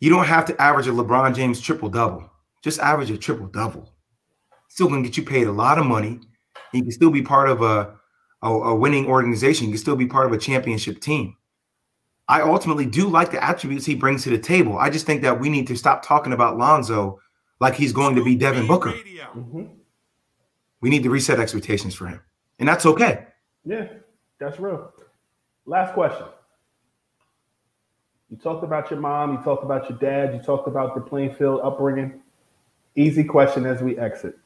[0.00, 2.30] You don't have to average a LeBron James triple double.
[2.62, 3.92] Just average a triple double.
[4.68, 6.20] Still gonna get you paid a lot of money.
[6.72, 7.96] You can still be part of a,
[8.42, 9.66] a, a winning organization.
[9.66, 11.36] You can still be part of a championship team.
[12.30, 14.78] I ultimately do like the attributes he brings to the table.
[14.78, 17.18] I just think that we need to stop talking about Lonzo
[17.58, 18.92] like he's going to be Devin Booker.
[18.92, 19.68] Mhm.
[20.80, 22.20] We need to reset expectations for him.
[22.60, 23.26] And that's okay.
[23.64, 23.88] Yeah,
[24.38, 24.92] that's real.
[25.66, 26.26] Last question.
[28.30, 31.62] You talked about your mom, you talked about your dad, you talked about the Plainfield
[31.62, 32.22] upbringing.
[32.94, 34.38] Easy question as we exit.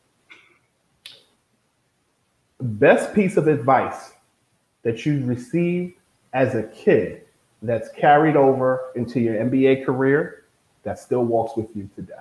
[2.62, 4.14] Best piece of advice
[4.84, 5.96] that you received
[6.32, 7.24] as a kid
[7.64, 10.44] that's carried over into your NBA career
[10.82, 12.12] that still walks with you today?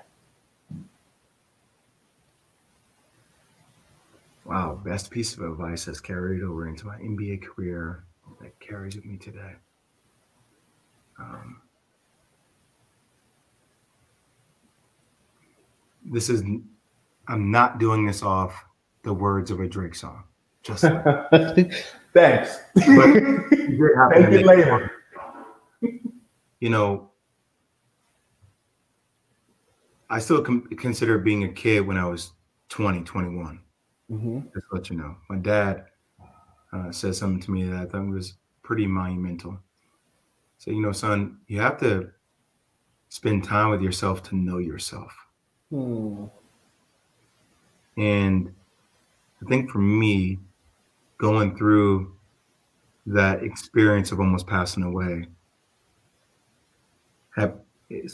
[4.45, 8.03] Wow, best piece of advice that's carried over into my NBA career
[8.41, 9.53] that carries with me today.
[11.19, 11.61] Um,
[16.05, 16.43] this is,
[17.27, 18.65] I'm not doing this off
[19.03, 20.23] the words of a Drake song.
[20.61, 20.83] Just
[21.31, 21.73] like.
[22.13, 22.59] thanks.
[22.75, 24.91] But Thank you later.
[26.63, 27.09] You know,
[30.09, 32.31] I still consider being a kid when I was
[32.69, 33.59] 20, 21.
[34.09, 34.39] Mm-hmm.
[34.53, 35.17] Just let you know.
[35.29, 35.87] My dad
[36.71, 39.59] uh, said something to me that I thought was pretty monumental.
[40.57, 42.11] So, you know, son, you have to
[43.09, 45.13] spend time with yourself to know yourself.
[45.69, 46.27] Hmm.
[47.97, 48.55] And
[49.45, 50.39] I think for me,
[51.17, 52.15] going through
[53.07, 55.27] that experience of almost passing away
[57.35, 57.55] have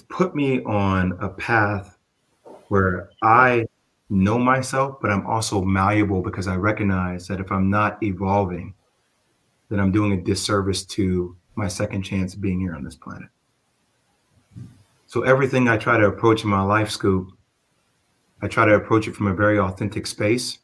[0.10, 1.98] put me on a path
[2.68, 3.66] where I
[4.10, 8.74] know myself, but I'm also malleable because I recognize that if I'm not evolving,
[9.70, 13.30] then I'm doing a disservice to my second chance of being here on this planet.
[15.08, 17.32] So everything I try to approach in my life, Scoop,
[18.42, 20.60] I try to approach it from a very authentic space.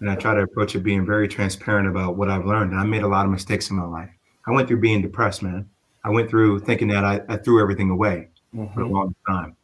[0.00, 2.72] And I try to approach it being very transparent about what I've learned.
[2.72, 4.08] And I made a lot of mistakes in my life.
[4.46, 5.68] I went through being depressed, man.
[6.04, 8.92] I went through thinking that I, I threw everything away for a mm-hmm.
[8.92, 9.56] long time.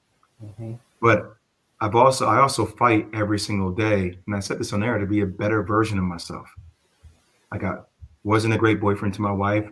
[0.45, 0.75] Mm-hmm.
[1.01, 1.37] But
[1.81, 5.07] I've also I also fight every single day, and I said this on air to
[5.07, 6.49] be a better version of myself.
[7.53, 7.89] I got
[8.25, 9.69] wasn't a great boyfriend to my wife.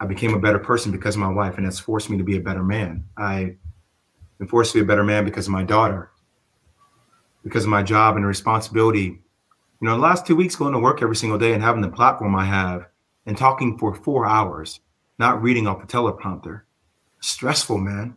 [0.00, 2.36] I became a better person because of my wife, and that's forced me to be
[2.36, 3.04] a better man.
[3.16, 3.56] I
[4.38, 6.10] been forced to be a better man because of my daughter,
[7.42, 9.20] because of my job and the responsibility.
[9.80, 11.88] You know, the last two weeks going to work every single day and having the
[11.88, 12.86] platform I have
[13.26, 14.80] and talking for four hours,
[15.18, 16.62] not reading off a teleprompter.
[17.20, 18.14] Stressful, man.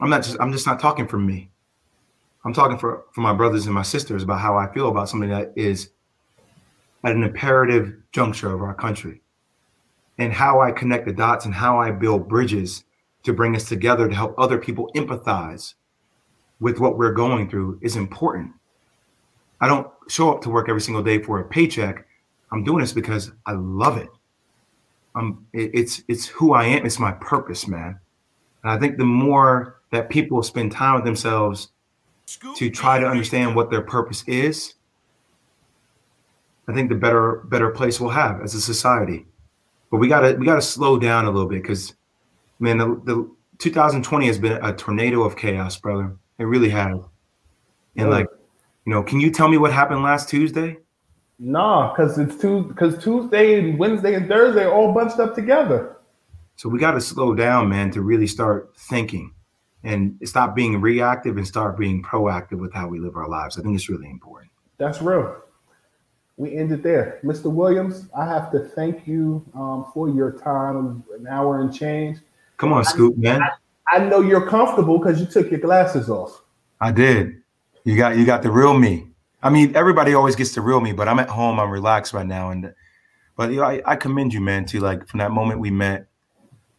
[0.00, 1.50] I'm not just I'm just not talking for me.
[2.44, 5.30] I'm talking for, for my brothers and my sisters about how I feel about something
[5.30, 5.90] that is
[7.02, 9.22] at an imperative juncture of our country
[10.18, 12.84] and how I connect the dots and how I build bridges
[13.24, 15.74] to bring us together to help other people empathize
[16.60, 18.52] with what we're going through is important.
[19.60, 22.06] I don't show up to work every single day for a paycheck.
[22.52, 24.08] I'm doing this because I love it.
[25.14, 26.84] Um, it, it's it's who I am.
[26.84, 27.98] It's my purpose, man.
[28.62, 31.68] And I think the more that people spend time with themselves
[32.56, 34.74] to try to understand what their purpose is,
[36.66, 39.26] I think the better better place we'll have as a society.
[39.90, 41.94] But we gotta we gotta slow down a little bit because
[42.58, 46.16] man, the, the 2020 has been a tornado of chaos, brother.
[46.38, 46.98] It really has.
[47.96, 48.26] And like,
[48.84, 50.78] you know, can you tell me what happened last Tuesday?
[51.38, 55.96] Nah, because it's two because Tuesday and Wednesday and Thursday are all bunched up together.
[56.56, 59.34] So we got to slow down, man, to really start thinking
[59.82, 63.58] and stop being reactive and start being proactive with how we live our lives.
[63.58, 64.50] I think it's really important.
[64.78, 65.36] That's real.
[66.36, 67.20] We ended there.
[67.22, 67.52] Mr.
[67.52, 72.18] Williams, I have to thank you um, for your time, an hour and change.
[72.56, 73.40] Come on, Scoop, man.
[73.92, 76.42] I know you're comfortable because you took your glasses off.
[76.80, 77.42] I did.
[77.84, 79.08] You got you got the real me.
[79.44, 81.60] I mean, everybody always gets the real me, but I'm at home.
[81.60, 82.74] I'm relaxed right now, and
[83.36, 86.06] but you know, I, I commend you, man, to like from that moment we met.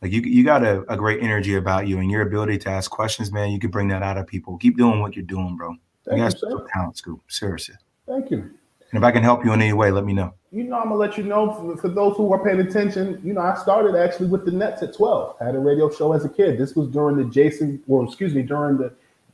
[0.02, 2.90] Like you, you got a, a great energy about you and your ability to ask
[2.90, 3.52] questions, man.
[3.52, 4.58] You can bring that out of people.
[4.58, 5.76] Keep doing what you're doing, bro.
[6.06, 6.50] Thank you you, got sir.
[6.50, 7.22] some talent, Scoop.
[7.28, 7.76] Seriously.
[8.08, 8.40] Thank you.
[8.40, 10.34] And if I can help you in any way, let me know.
[10.52, 13.22] You know, I'm gonna let you know for, for those who are paying attention.
[13.24, 15.36] You know, I started actually with the Nets at 12.
[15.40, 16.58] I had a radio show as a kid.
[16.58, 18.92] This was during the Jason, well, excuse me, during the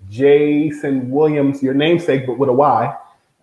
[0.09, 2.97] Jason Williams, your namesake, but with a Y,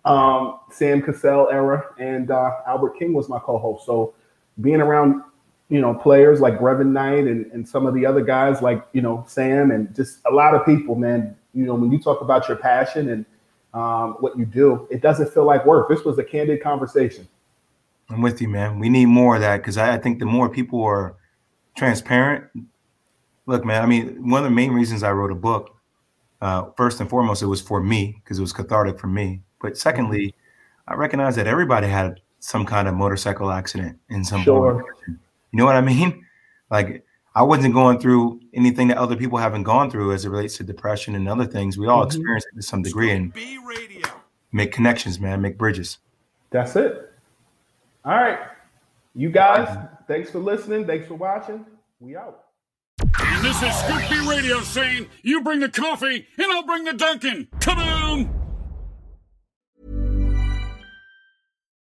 [0.09, 3.85] um, Sam Cassell era, and uh, Albert King was my co-host.
[3.85, 4.15] So
[4.59, 5.21] being around,
[5.69, 9.03] you know, players like Brevin Knight and, and some of the other guys like, you
[9.03, 12.47] know, Sam and just a lot of people, man, you know, when you talk about
[12.47, 13.25] your passion and
[13.75, 15.87] um, what you do, it doesn't feel like work.
[15.89, 17.27] This was a candid conversation.
[18.09, 18.79] I'm with you, man.
[18.79, 21.17] We need more of that because I, I think the more people are
[21.77, 22.45] transparent.
[23.45, 23.83] Look, man.
[23.83, 25.75] I mean, one of the main reasons I wrote a book,
[26.41, 29.43] uh, first and foremost, it was for me because it was cathartic for me.
[29.61, 30.33] But secondly,
[30.87, 34.81] I recognize that everybody had some kind of motorcycle accident in some Sure.
[34.81, 34.85] form.
[35.51, 36.25] You know what I mean?
[36.71, 37.03] Like
[37.33, 40.63] I wasn't going through anything that other people haven't gone through as it relates to
[40.63, 41.79] depression and other things.
[41.79, 42.05] We all Mhm.
[42.05, 43.33] experience it to some degree and
[44.51, 45.41] make connections, man.
[45.41, 45.97] Make bridges.
[46.51, 47.11] That's it.
[48.05, 48.37] All right.
[49.15, 49.67] You guys,
[50.07, 50.85] thanks for listening.
[50.85, 51.65] Thanks for watching.
[51.99, 52.43] We out.
[53.01, 56.93] And this is Scoop B Radio saying, you bring the coffee and I'll bring the
[56.93, 57.47] Dunkin'.
[57.61, 57.98] Come on!